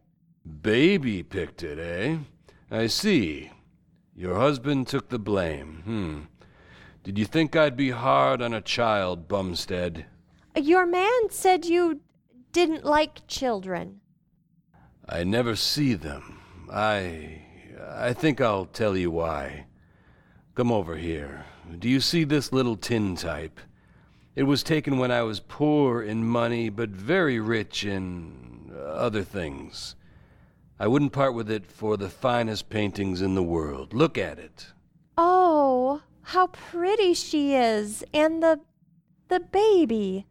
Baby 0.63 1.23
picked 1.23 1.63
it, 1.63 1.79
eh? 1.79 2.19
I 2.71 2.87
see. 2.89 3.51
Your 4.15 4.37
husband 4.37 4.87
took 4.87 5.09
the 5.09 5.19
blame. 5.19 5.83
Hmm. 5.85 6.21
Did 7.03 7.19
you 7.19 7.25
think 7.25 7.57
I'd 7.57 7.77
be 7.77 7.91
hard 7.91 8.43
on 8.43 8.53
a 8.53 8.61
child, 8.61 9.27
Bumstead? 9.27 10.05
Your 10.55 10.87
man 10.87 11.31
said 11.31 11.65
you 11.65 12.01
didn't 12.53 12.85
like 12.85 13.27
children. 13.27 14.01
I 15.09 15.25
never 15.25 15.57
see 15.57 15.95
them. 15.95 16.41
I. 16.71 17.41
I 17.87 18.13
think 18.13 18.41
I'll 18.41 18.67
tell 18.67 18.97
you 18.97 19.11
why. 19.11 19.67
Come 20.55 20.71
over 20.71 20.97
here. 20.97 21.45
Do 21.79 21.89
you 21.89 22.01
see 22.01 22.25
this 22.25 22.53
little 22.53 22.77
tin 22.77 23.17
type? 23.17 23.61
It 24.37 24.45
was 24.45 24.65
taken 24.65 24.99
when 24.99 25.13
I 25.13 25.23
was 25.23 25.39
poor 25.39 26.03
in 26.03 26.27
money, 26.27 26.69
but 26.69 26.91
very 26.91 27.39
rich 27.39 27.85
in 27.85 28.73
uh, 28.75 28.79
other 28.79 29.23
things. 29.23 29.95
I 30.79 30.89
wouldn't 30.89 31.13
part 31.13 31.35
with 31.35 31.49
it 31.49 31.67
for 31.67 31.97
the 31.97 32.09
finest 32.09 32.69
paintings 32.69 33.23
in 33.23 33.37
the 33.37 33.43
world. 33.45 33.95
Look 33.95 34.19
at 34.19 34.41
it. 34.41 34.73
Oh, 35.17 36.03
how 36.23 36.49
pretty 36.49 37.15
she 37.15 37.55
is. 37.55 38.03
And 38.13 38.43
the 38.43 38.61
the 39.29 39.41
baby. 39.41 40.27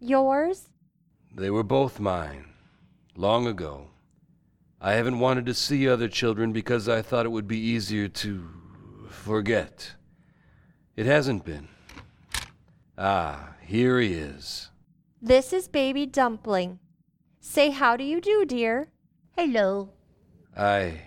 Yours? 0.00 0.70
They 1.34 1.50
were 1.50 1.62
both 1.62 2.00
mine, 2.00 2.46
long 3.14 3.46
ago. 3.46 3.88
I 4.80 4.92
haven't 4.92 5.20
wanted 5.20 5.46
to 5.46 5.54
see 5.54 5.88
other 5.88 6.08
children 6.08 6.52
because 6.52 6.88
I 6.88 7.02
thought 7.02 7.26
it 7.26 7.30
would 7.30 7.48
be 7.48 7.58
easier 7.58 8.08
to 8.08 8.48
forget. 9.10 9.94
It 10.96 11.06
hasn't 11.06 11.44
been. 11.44 11.68
Ah, 12.98 13.54
here 13.60 14.00
he 14.00 14.14
is. 14.14 14.70
This 15.20 15.52
is 15.52 15.68
baby 15.68 16.06
Dumpling. 16.06 16.78
Say 17.40 17.70
how 17.70 17.96
do 17.96 18.04
you 18.04 18.20
do, 18.20 18.44
dear? 18.44 18.88
Hello. 19.36 19.90
I. 20.56 21.02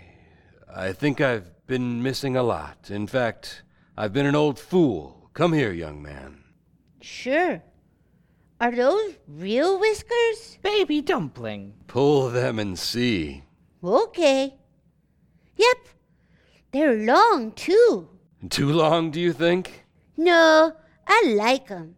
I 0.74 0.94
think 0.94 1.20
I've 1.20 1.66
been 1.66 2.04
missing 2.04 2.36
a 2.36 2.44
lot. 2.44 2.92
In 2.92 3.08
fact, 3.08 3.64
I've 3.98 4.14
been 4.14 4.28
an 4.28 4.36
old 4.36 4.60
fool. 4.60 5.30
Come 5.34 5.54
here, 5.54 5.72
young 5.72 6.02
man. 6.02 6.44
Sure. 7.02 7.62
Are 8.62 8.72
those 8.72 9.16
real 9.28 9.80
whiskers? 9.80 10.60
Baby 10.62 11.02
dumpling. 11.02 11.74
Pull 11.88 12.30
them 12.30 12.60
and 12.60 12.78
see. 12.78 13.44
Okay. 13.84 14.54
Yep. 15.56 15.78
They're 16.72 16.96
long, 17.06 17.54
too. 17.54 18.10
Too 18.50 18.72
long, 18.72 19.12
do 19.12 19.20
you 19.20 19.34
think? 19.34 19.86
No, 20.18 20.74
I 21.10 21.24
like 21.36 21.70
'em. 21.72 21.96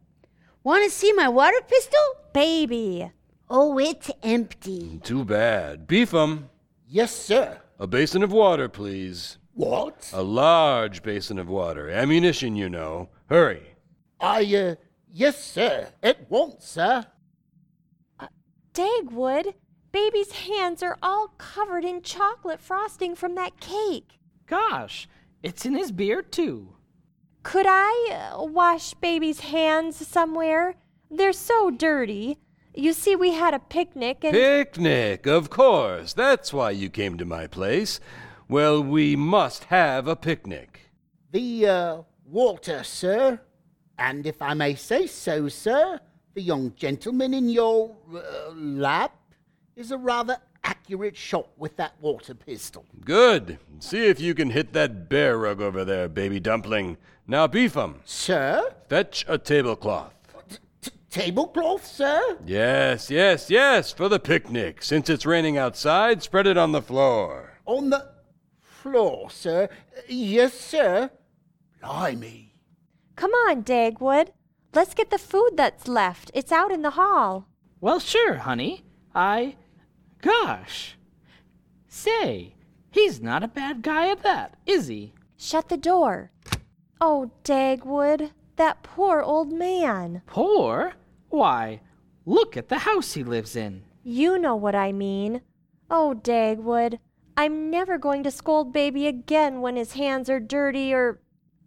Want 0.63 0.83
to 0.85 0.89
see 0.89 1.11
my 1.11 1.27
water 1.27 1.59
pistol? 1.67 1.99
Baby. 2.33 3.11
Oh, 3.49 3.77
it's 3.77 4.09
empty. 4.23 5.01
Too 5.03 5.25
bad. 5.25 5.85
Beefum. 5.85 6.45
Yes, 6.87 7.13
sir. 7.13 7.61
A 7.77 7.87
basin 7.87 8.23
of 8.23 8.31
water, 8.31 8.69
please. 8.69 9.37
What? 9.53 10.09
A 10.13 10.21
large 10.23 11.03
basin 11.03 11.37
of 11.37 11.49
water. 11.49 11.89
Ammunition, 11.89 12.55
you 12.55 12.69
know. 12.69 13.09
Hurry. 13.27 13.75
I, 14.19 14.43
uh, 14.55 14.75
yes, 15.11 15.43
sir. 15.43 15.89
At 16.01 16.29
once, 16.31 16.65
sir. 16.65 17.05
Dagwood, 18.73 19.55
baby's 19.91 20.31
hands 20.31 20.81
are 20.81 20.97
all 21.03 21.33
covered 21.37 21.83
in 21.83 22.01
chocolate 22.01 22.61
frosting 22.61 23.15
from 23.15 23.35
that 23.35 23.59
cake. 23.59 24.19
Gosh, 24.45 25.09
it's 25.43 25.65
in 25.65 25.75
his 25.75 25.91
beard 25.91 26.31
too. 26.31 26.75
Could 27.43 27.65
I 27.67 28.31
uh, 28.33 28.43
wash 28.43 28.93
baby's 28.93 29.39
hands 29.39 30.07
somewhere? 30.07 30.75
They're 31.09 31.33
so 31.33 31.71
dirty. 31.71 32.37
You 32.73 32.93
see, 32.93 33.15
we 33.15 33.33
had 33.33 33.53
a 33.53 33.59
picnic 33.59 34.23
and. 34.23 34.33
Picnic, 34.33 35.25
of 35.25 35.49
course. 35.49 36.13
That's 36.13 36.53
why 36.53 36.71
you 36.71 36.89
came 36.89 37.17
to 37.17 37.25
my 37.25 37.47
place. 37.47 37.99
Well, 38.47 38.81
we 38.83 39.15
must 39.15 39.65
have 39.65 40.07
a 40.07 40.15
picnic. 40.15 40.91
The, 41.31 41.67
uh, 41.67 42.01
water, 42.25 42.83
sir. 42.83 43.41
And 43.97 44.25
if 44.25 44.41
I 44.41 44.53
may 44.53 44.75
say 44.75 45.07
so, 45.07 45.49
sir, 45.49 45.99
the 46.33 46.41
young 46.41 46.73
gentleman 46.75 47.33
in 47.33 47.49
your, 47.49 47.95
uh, 48.13 48.51
lap 48.53 49.15
is 49.75 49.91
a 49.91 49.97
rather 49.97 50.37
accurate 50.63 51.15
shot 51.15 51.49
with 51.57 51.75
that 51.77 51.93
water 52.01 52.33
pistol. 52.33 52.85
Good. 53.03 53.57
See 53.79 54.05
if 54.07 54.19
you 54.19 54.33
can 54.33 54.51
hit 54.51 54.73
that 54.73 55.09
bear 55.09 55.37
rug 55.37 55.61
over 55.61 55.83
there, 55.83 56.07
baby 56.07 56.39
dumpling. 56.39 56.97
Now 57.27 57.47
Beefum. 57.47 57.95
Sir? 58.05 58.73
Fetch 58.89 59.25
a 59.27 59.37
tablecloth. 59.37 60.13
T- 60.81 60.91
tablecloth, 61.09 61.85
sir? 61.85 62.37
Yes, 62.45 63.09
yes, 63.09 63.49
yes, 63.49 63.91
for 63.91 64.09
the 64.09 64.19
picnic. 64.19 64.81
Since 64.83 65.09
it's 65.09 65.25
raining 65.25 65.57
outside, 65.57 66.23
spread 66.23 66.47
it 66.47 66.57
on 66.57 66.71
the 66.71 66.81
floor. 66.81 67.53
On 67.65 67.89
the 67.89 68.09
floor, 68.61 69.29
sir. 69.29 69.69
Yes, 70.07 70.53
sir. 70.53 71.11
Blimey. 71.81 72.55
Come 73.15 73.31
on, 73.31 73.63
Dagwood. 73.63 74.29
Let's 74.73 74.93
get 74.93 75.09
the 75.09 75.17
food 75.17 75.51
that's 75.55 75.87
left. 75.87 76.31
It's 76.33 76.51
out 76.51 76.71
in 76.71 76.81
the 76.81 76.91
hall. 76.91 77.47
Well, 77.79 77.99
sure, 77.99 78.35
honey. 78.35 78.83
I. 79.13 79.55
Gosh. 80.21 80.97
Say, 81.87 82.55
he's 82.89 83.21
not 83.21 83.43
a 83.43 83.47
bad 83.47 83.81
guy 83.81 84.09
at 84.09 84.23
that, 84.23 84.55
is 84.65 84.87
he? 84.87 85.13
Shut 85.37 85.69
the 85.69 85.77
door. 85.77 86.31
Oh, 86.99 87.31
Dagwood, 87.43 88.31
that 88.55 88.83
poor 88.83 89.21
old 89.21 89.51
man. 89.51 90.21
Poor? 90.27 90.93
Why, 91.29 91.81
look 92.25 92.55
at 92.55 92.69
the 92.69 92.79
house 92.79 93.13
he 93.13 93.23
lives 93.23 93.55
in. 93.55 93.83
You 94.03 94.37
know 94.37 94.55
what 94.55 94.75
I 94.75 94.91
mean. 94.91 95.41
Oh, 95.89 96.15
Dagwood, 96.21 96.99
I'm 97.35 97.69
never 97.69 97.97
going 97.97 98.23
to 98.23 98.31
scold 98.31 98.71
baby 98.71 99.07
again 99.07 99.61
when 99.61 99.75
his 99.75 99.93
hands 99.93 100.29
are 100.29 100.39
dirty 100.39 100.93
or. 100.93 101.19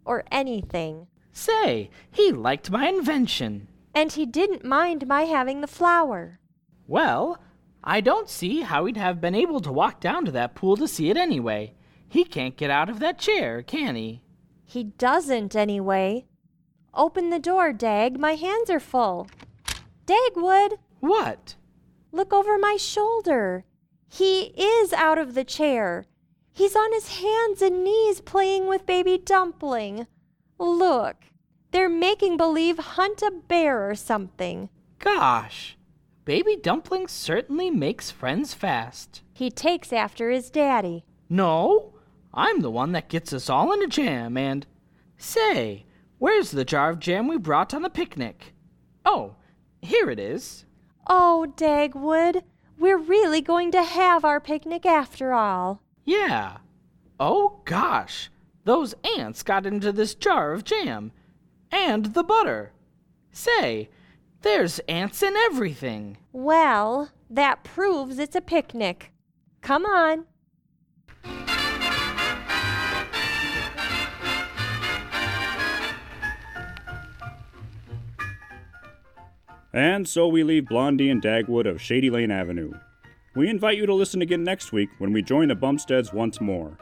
or 0.05 0.23
anything. 0.31 1.07
Say, 1.31 1.89
he 2.11 2.31
liked 2.31 2.71
my 2.71 2.87
invention. 2.87 3.67
And 3.93 4.11
he 4.11 4.25
didn't 4.25 4.63
mind 4.63 5.07
my 5.07 5.23
having 5.23 5.61
the 5.61 5.67
flower. 5.67 6.39
Well, 6.87 7.39
I 7.85 8.01
don't 8.01 8.29
see 8.29 8.61
how 8.61 8.85
he'd 8.85 8.97
have 8.97 9.21
been 9.21 9.35
able 9.35 9.59
to 9.61 9.71
walk 9.71 9.99
down 10.01 10.25
to 10.25 10.31
that 10.31 10.55
pool 10.55 10.75
to 10.77 10.87
see 10.87 11.09
it 11.11 11.17
anyway. 11.17 11.73
He 12.09 12.23
can't 12.23 12.57
get 12.57 12.71
out 12.71 12.89
of 12.89 12.99
that 12.99 13.19
chair, 13.19 13.61
can 13.61 13.95
he? 13.95 14.21
He 14.65 14.83
doesn't, 14.83 15.55
anyway. 15.55 16.25
Open 16.93 17.29
the 17.29 17.39
door, 17.39 17.71
Dag. 17.73 18.19
My 18.19 18.33
hands 18.33 18.69
are 18.69 18.79
full. 18.79 19.27
Dagwood, 20.07 20.77
What? 20.99 21.55
look 22.11 22.31
over 22.33 22.57
my 22.57 22.77
shoulder. 22.79 23.65
He 24.07 24.53
is 24.57 24.93
out 24.93 25.17
of 25.17 25.33
the 25.33 25.43
chair. 25.43 26.05
He's 26.53 26.75
on 26.75 26.93
his 26.93 27.19
hands 27.19 27.61
and 27.61 27.83
knees 27.83 28.21
playing 28.21 28.65
with 28.67 28.85
baby 28.85 29.17
dumpling. 29.17 30.07
Look, 30.57 31.17
they're 31.71 31.89
making 31.89 32.37
believe 32.37 32.77
hunt 32.77 33.21
a 33.21 33.31
bear 33.31 33.89
or 33.89 33.95
something. 33.95 34.69
Gosh, 34.99 35.77
Baby 36.25 36.55
Dumpling 36.55 37.07
certainly 37.07 37.69
makes 37.69 38.09
friends 38.09 38.55
fast. 38.55 39.21
He 39.31 39.51
takes 39.51 39.93
after 39.93 40.31
his 40.31 40.49
daddy. 40.49 41.05
No, 41.29 41.93
I'm 42.33 42.61
the 42.61 42.71
one 42.71 42.93
that 42.93 43.09
gets 43.09 43.31
us 43.31 43.47
all 43.47 43.71
in 43.71 43.83
a 43.83 43.87
jam 43.87 44.35
and. 44.35 44.65
Say, 45.17 45.85
where's 46.17 46.51
the 46.51 46.65
jar 46.65 46.89
of 46.89 46.99
jam 46.99 47.27
we 47.27 47.37
brought 47.37 47.73
on 47.73 47.83
the 47.83 47.89
picnic? 47.89 48.53
Oh, 49.05 49.35
here 49.81 50.09
it 50.09 50.19
is. 50.19 50.65
Oh, 51.07 51.53
Dagwood, 51.55 52.41
we're 52.79 52.97
really 52.97 53.41
going 53.41 53.71
to 53.71 53.83
have 53.83 54.25
our 54.25 54.39
picnic 54.39 54.85
after 54.85 55.31
all. 55.31 55.83
Yeah. 56.03 56.57
Oh 57.19 57.61
gosh, 57.65 58.31
those 58.65 58.95
ants 59.17 59.43
got 59.43 59.65
into 59.65 59.91
this 59.91 60.15
jar 60.15 60.53
of 60.53 60.63
jam. 60.63 61.11
And 61.71 62.07
the 62.07 62.23
butter. 62.23 62.71
Say, 63.31 63.89
there's 64.45 64.79
ants 64.87 65.23
in 65.23 65.35
everything. 65.35 66.17
Well, 66.31 67.09
that 67.31 67.63
proves 67.63 68.19
it's 68.19 68.35
a 68.35 68.41
picnic. 68.41 69.11
Come 69.61 69.85
on. 69.85 70.25
And 79.73 80.07
so 80.07 80.27
we 80.27 80.43
leave 80.43 80.67
Blondie 80.67 81.09
and 81.09 81.21
Dagwood 81.21 81.67
of 81.67 81.81
Shady 81.81 82.09
Lane 82.11 82.31
Avenue. 82.31 82.71
We 83.35 83.49
invite 83.49 83.77
you 83.77 83.87
to 83.87 83.93
listen 83.93 84.21
again 84.21 84.43
next 84.43 84.71
week 84.71 84.89
when 84.99 85.11
we 85.11 85.23
join 85.23 85.49
the 85.49 85.55
Bumsteads 85.55 86.13
once 86.13 86.39
more. 86.39 86.77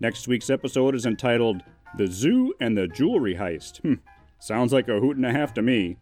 Next 0.00 0.26
week's 0.26 0.50
episode 0.50 0.94
is 0.96 1.06
entitled 1.06 1.62
The 1.98 2.08
Zoo 2.08 2.54
and 2.58 2.76
the 2.76 2.88
Jewelry 2.88 3.36
Heist. 3.36 3.80
Hmm, 3.82 4.02
sounds 4.40 4.72
like 4.72 4.88
a 4.88 4.98
hoot 4.98 5.16
and 5.16 5.26
a 5.26 5.30
half 5.30 5.54
to 5.54 5.62
me. 5.62 5.98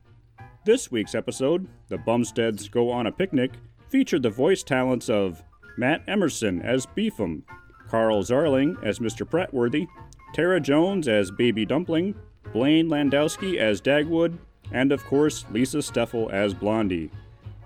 This 0.62 0.90
week's 0.90 1.14
episode, 1.14 1.68
The 1.88 1.96
Bumsteads 1.96 2.70
Go 2.70 2.90
on 2.90 3.06
a 3.06 3.12
Picnic, 3.12 3.52
featured 3.88 4.22
the 4.22 4.28
voice 4.28 4.62
talents 4.62 5.08
of 5.08 5.42
Matt 5.78 6.02
Emerson 6.06 6.60
as 6.60 6.84
Beefum, 6.84 7.44
Carl 7.88 8.22
Zarling 8.22 8.76
as 8.84 8.98
Mr. 8.98 9.26
Prattworthy, 9.26 9.88
Tara 10.34 10.60
Jones 10.60 11.08
as 11.08 11.30
Baby 11.30 11.64
Dumpling, 11.64 12.14
Blaine 12.52 12.90
Landowski 12.90 13.56
as 13.56 13.80
Dagwood, 13.80 14.36
and 14.70 14.92
of 14.92 15.02
course, 15.06 15.46
Lisa 15.50 15.78
Steffel 15.78 16.30
as 16.30 16.52
Blondie. 16.52 17.10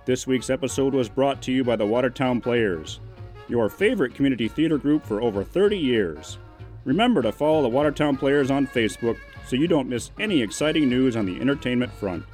This 0.05 0.29
week's 0.29 0.49
episode 0.49 0.95
was 0.95 1.09
brought 1.09 1.43
to 1.43 1.53
you 1.53 1.65
by 1.65 1.75
the 1.75 1.87
Watertown 1.87 2.41
Players, 2.41 3.01
your 3.49 3.69
favorite 3.69 4.15
community 4.15 4.47
theater 4.47 4.79
group 4.79 5.05
for 5.05 5.21
over 5.21 5.43
30 5.43 5.77
years. 5.77 6.39
Remember 6.85 7.23
to 7.23 7.33
follow 7.33 7.61
the 7.61 7.69
Watertown 7.69 8.17
Players 8.17 8.53
on 8.53 8.69
Facebook 8.69 9.19
so 9.49 9.57
you 9.57 9.67
don't 9.67 9.89
miss 9.89 10.13
any 10.21 10.41
exciting 10.43 10.89
news 10.89 11.17
on 11.17 11.27
the 11.27 11.41
entertainment 11.41 11.93
front. 11.93 12.25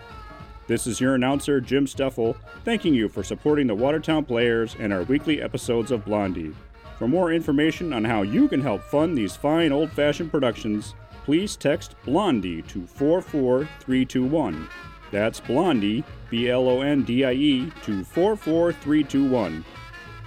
This 0.70 0.86
is 0.86 1.00
your 1.00 1.16
announcer, 1.16 1.60
Jim 1.60 1.84
Steffel, 1.84 2.36
thanking 2.64 2.94
you 2.94 3.08
for 3.08 3.24
supporting 3.24 3.66
the 3.66 3.74
Watertown 3.74 4.24
Players 4.24 4.76
and 4.78 4.92
our 4.92 5.02
weekly 5.02 5.42
episodes 5.42 5.90
of 5.90 6.04
Blondie. 6.04 6.54
For 6.96 7.08
more 7.08 7.32
information 7.32 7.92
on 7.92 8.04
how 8.04 8.22
you 8.22 8.46
can 8.46 8.60
help 8.60 8.84
fund 8.84 9.18
these 9.18 9.34
fine 9.34 9.72
old 9.72 9.90
fashioned 9.90 10.30
productions, 10.30 10.94
please 11.24 11.56
text 11.56 11.96
Blondie 12.04 12.62
to 12.62 12.86
44321. 12.86 14.68
That's 15.10 15.40
Blondie, 15.40 16.04
B 16.30 16.48
L 16.48 16.68
O 16.68 16.82
N 16.82 17.02
D 17.02 17.24
I 17.24 17.32
E, 17.32 17.72
to 17.82 18.04
44321. 18.04 19.64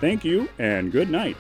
Thank 0.02 0.26
you 0.26 0.50
and 0.60 0.92
good 0.92 1.10
night. 1.10 1.38